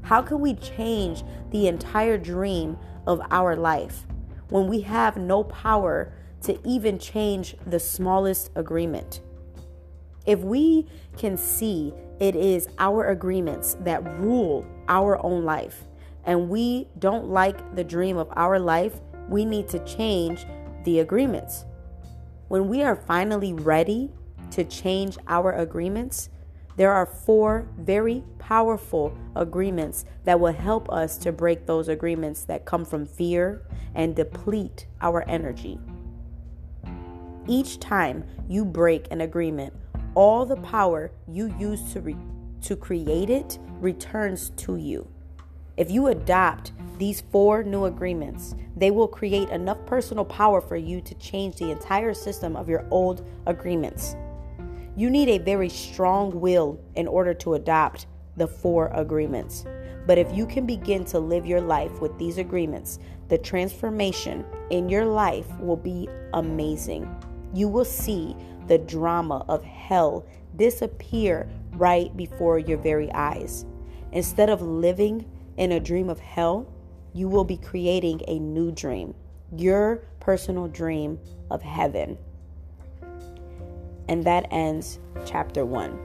How 0.00 0.22
can 0.22 0.40
we 0.40 0.54
change 0.54 1.22
the 1.50 1.68
entire 1.68 2.18
dream 2.18 2.76
of 3.06 3.20
our 3.30 3.54
life 3.54 4.06
when 4.48 4.66
we 4.66 4.80
have 4.80 5.16
no 5.16 5.44
power 5.44 6.12
to 6.42 6.58
even 6.66 6.98
change 6.98 7.54
the 7.66 7.78
smallest 7.78 8.50
agreement? 8.56 9.20
If 10.26 10.40
we 10.40 10.88
can 11.16 11.36
see 11.36 11.92
it 12.20 12.34
is 12.34 12.68
our 12.78 13.10
agreements 13.10 13.76
that 13.80 14.02
rule 14.18 14.66
our 14.88 15.24
own 15.24 15.44
life, 15.44 15.84
and 16.24 16.48
we 16.48 16.88
don't 16.98 17.28
like 17.28 17.74
the 17.74 17.84
dream 17.84 18.16
of 18.16 18.28
our 18.36 18.58
life, 18.58 18.94
we 19.28 19.44
need 19.44 19.68
to 19.68 19.84
change 19.84 20.46
the 20.84 21.00
agreements. 21.00 21.64
When 22.52 22.68
we 22.68 22.82
are 22.82 22.96
finally 22.96 23.54
ready 23.54 24.10
to 24.50 24.62
change 24.64 25.16
our 25.26 25.52
agreements, 25.52 26.28
there 26.76 26.92
are 26.92 27.06
four 27.06 27.66
very 27.78 28.24
powerful 28.38 29.16
agreements 29.34 30.04
that 30.24 30.38
will 30.38 30.52
help 30.52 30.92
us 30.92 31.16
to 31.24 31.32
break 31.32 31.64
those 31.64 31.88
agreements 31.88 32.44
that 32.44 32.66
come 32.66 32.84
from 32.84 33.06
fear 33.06 33.62
and 33.94 34.14
deplete 34.14 34.86
our 35.00 35.26
energy. 35.26 35.80
Each 37.48 37.80
time 37.80 38.22
you 38.46 38.66
break 38.66 39.10
an 39.10 39.22
agreement, 39.22 39.72
all 40.14 40.44
the 40.44 40.56
power 40.56 41.10
you 41.26 41.54
use 41.58 41.94
to, 41.94 42.02
re- 42.02 42.16
to 42.64 42.76
create 42.76 43.30
it 43.30 43.58
returns 43.80 44.50
to 44.58 44.76
you. 44.76 45.08
If 45.76 45.90
you 45.90 46.08
adopt 46.08 46.72
these 46.98 47.22
four 47.32 47.62
new 47.62 47.86
agreements, 47.86 48.54
they 48.76 48.90
will 48.90 49.08
create 49.08 49.48
enough 49.48 49.84
personal 49.86 50.24
power 50.24 50.60
for 50.60 50.76
you 50.76 51.00
to 51.00 51.14
change 51.14 51.56
the 51.56 51.70
entire 51.70 52.12
system 52.12 52.56
of 52.56 52.68
your 52.68 52.86
old 52.90 53.26
agreements. 53.46 54.14
You 54.96 55.08
need 55.08 55.30
a 55.30 55.38
very 55.38 55.70
strong 55.70 56.38
will 56.40 56.78
in 56.94 57.08
order 57.08 57.32
to 57.34 57.54
adopt 57.54 58.06
the 58.36 58.46
four 58.46 58.88
agreements. 58.88 59.64
But 60.06 60.18
if 60.18 60.30
you 60.36 60.46
can 60.46 60.66
begin 60.66 61.04
to 61.06 61.18
live 61.18 61.46
your 61.46 61.60
life 61.60 62.00
with 62.00 62.18
these 62.18 62.36
agreements, 62.36 62.98
the 63.28 63.38
transformation 63.38 64.44
in 64.70 64.90
your 64.90 65.06
life 65.06 65.46
will 65.58 65.76
be 65.76 66.08
amazing. 66.34 67.08
You 67.54 67.68
will 67.68 67.84
see 67.84 68.36
the 68.66 68.78
drama 68.78 69.44
of 69.48 69.64
hell 69.64 70.26
disappear 70.56 71.48
right 71.72 72.14
before 72.14 72.58
your 72.58 72.78
very 72.78 73.10
eyes. 73.12 73.64
Instead 74.12 74.50
of 74.50 74.60
living 74.60 75.24
in 75.56 75.72
a 75.72 75.80
dream 75.80 76.08
of 76.08 76.18
hell, 76.18 76.66
you 77.12 77.28
will 77.28 77.44
be 77.44 77.56
creating 77.56 78.22
a 78.28 78.38
new 78.38 78.72
dream, 78.72 79.14
your 79.56 80.02
personal 80.20 80.68
dream 80.68 81.18
of 81.50 81.62
heaven. 81.62 82.16
And 84.08 84.24
that 84.24 84.46
ends 84.50 84.98
chapter 85.24 85.64
one. 85.64 85.98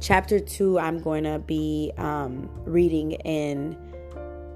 Chapter 0.00 0.38
two, 0.38 0.78
I'm 0.78 1.00
going 1.00 1.24
to 1.24 1.38
be 1.38 1.92
um, 1.96 2.50
reading 2.64 3.12
in 3.12 3.76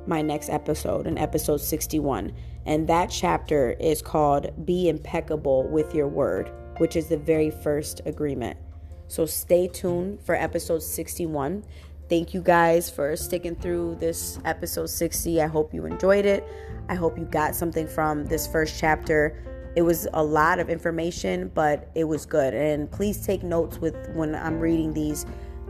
my 0.06 0.22
next 0.22 0.50
episode, 0.50 1.06
in 1.06 1.16
episode 1.16 1.60
61. 1.60 2.32
And 2.66 2.88
that 2.88 3.10
chapter 3.10 3.70
is 3.80 4.02
called 4.02 4.66
Be 4.66 4.88
Impeccable 4.88 5.68
with 5.68 5.94
Your 5.94 6.08
Word, 6.08 6.50
which 6.78 6.94
is 6.96 7.06
the 7.06 7.16
very 7.16 7.50
first 7.50 8.00
agreement. 8.04 8.58
So 9.08 9.26
stay 9.26 9.66
tuned 9.66 10.20
for 10.22 10.34
episode 10.34 10.82
61. 10.82 11.64
Thank 12.10 12.34
you 12.34 12.42
guys 12.42 12.90
for 12.90 13.14
sticking 13.14 13.54
through 13.54 13.94
this 14.00 14.40
episode 14.44 14.90
60. 14.90 15.40
I 15.40 15.46
hope 15.46 15.72
you 15.72 15.86
enjoyed 15.86 16.24
it. 16.24 16.44
I 16.88 16.96
hope 16.96 17.16
you 17.16 17.24
got 17.24 17.54
something 17.54 17.86
from 17.86 18.24
this 18.24 18.48
first 18.48 18.80
chapter. 18.80 19.40
It 19.76 19.82
was 19.82 20.08
a 20.14 20.24
lot 20.24 20.58
of 20.58 20.68
information, 20.68 21.52
but 21.54 21.88
it 21.94 22.02
was 22.02 22.26
good. 22.26 22.52
And 22.52 22.90
please 22.90 23.24
take 23.24 23.44
notes 23.44 23.78
with 23.78 23.94
when 24.12 24.34
I'm 24.34 24.58
reading 24.58 24.92
these 24.92 25.24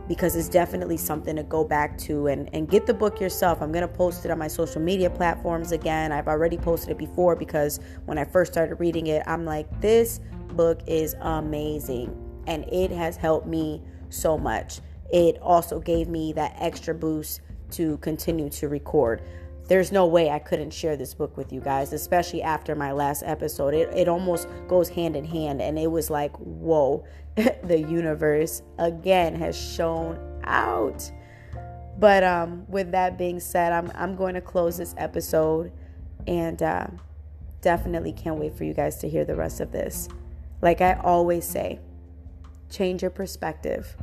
because 0.07 0.35
it's 0.35 0.49
definitely 0.49 0.97
something 0.97 1.35
to 1.35 1.43
go 1.43 1.63
back 1.63 1.95
to 1.99 2.25
and, 2.25 2.49
and 2.53 2.67
get 2.67 2.87
the 2.87 2.93
book 2.95 3.21
yourself. 3.21 3.61
I'm 3.61 3.71
going 3.71 3.87
to 3.87 3.93
post 3.93 4.25
it 4.25 4.31
on 4.31 4.39
my 4.39 4.47
social 4.47 4.81
media 4.81 5.11
platforms 5.11 5.71
again. 5.71 6.11
I've 6.11 6.27
already 6.27 6.57
posted 6.57 6.89
it 6.89 6.97
before 6.97 7.35
because 7.35 7.79
when 8.05 8.17
I 8.17 8.23
first 8.23 8.51
started 8.51 8.79
reading 8.79 9.05
it, 9.05 9.21
I'm 9.27 9.45
like, 9.45 9.79
this 9.79 10.21
book 10.53 10.81
is 10.87 11.15
amazing. 11.21 12.17
And 12.47 12.63
it 12.73 12.89
has 12.89 13.15
helped 13.15 13.45
me 13.45 13.83
so 14.09 14.39
much 14.39 14.81
it 15.11 15.37
also 15.41 15.79
gave 15.79 16.07
me 16.07 16.33
that 16.33 16.55
extra 16.57 16.93
boost 16.93 17.41
to 17.71 17.97
continue 17.97 18.49
to 18.49 18.67
record. 18.67 19.21
There's 19.67 19.91
no 19.91 20.05
way 20.05 20.29
I 20.29 20.39
couldn't 20.39 20.71
share 20.71 20.97
this 20.97 21.13
book 21.13 21.37
with 21.37 21.53
you 21.53 21.61
guys, 21.61 21.93
especially 21.93 22.41
after 22.41 22.75
my 22.75 22.91
last 22.91 23.23
episode. 23.25 23.73
It, 23.73 23.89
it 23.95 24.07
almost 24.07 24.47
goes 24.67 24.89
hand 24.89 25.15
in 25.15 25.23
hand, 25.23 25.61
and 25.61 25.79
it 25.79 25.89
was 25.89 26.09
like, 26.09 26.35
whoa, 26.37 27.05
the 27.35 27.79
universe 27.79 28.61
again 28.77 29.35
has 29.35 29.57
shown 29.57 30.19
out. 30.43 31.09
But 31.99 32.23
um, 32.23 32.65
with 32.67 32.91
that 32.91 33.17
being 33.17 33.39
said, 33.39 33.71
I'm, 33.71 33.91
I'm 33.95 34.15
going 34.15 34.33
to 34.33 34.41
close 34.41 34.77
this 34.77 34.95
episode 34.97 35.71
and 36.27 36.61
uh, 36.63 36.87
definitely 37.61 38.13
can't 38.13 38.37
wait 38.37 38.57
for 38.57 38.63
you 38.63 38.73
guys 38.73 38.97
to 38.97 39.09
hear 39.09 39.23
the 39.23 39.35
rest 39.35 39.59
of 39.59 39.71
this. 39.71 40.09
Like 40.61 40.81
I 40.81 40.93
always 40.93 41.45
say, 41.45 41.79
change 42.69 43.01
your 43.01 43.11
perspective 43.11 43.95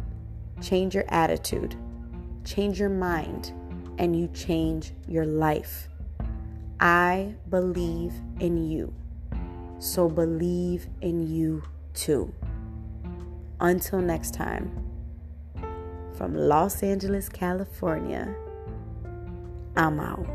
change 0.61 0.95
your 0.95 1.05
attitude, 1.09 1.77
change 2.45 2.79
your 2.79 2.89
mind, 2.89 3.53
and 3.99 4.19
you 4.19 4.29
change 4.29 4.93
your 5.07 5.27
life. 5.27 5.89
I 6.81 7.35
believe 7.49 8.13
in 8.41 8.71
you, 8.71 8.95
so 9.79 10.09
believe 10.09 10.87
in 11.01 11.27
you 11.27 11.63
too. 11.95 12.33
Until 13.61 14.01
next 14.01 14.35
time, 14.35 14.85
from 16.17 16.35
Los 16.35 16.83
Angeles, 16.83 17.29
California, 17.29 18.35
I'm 19.77 20.01
out. 20.01 20.27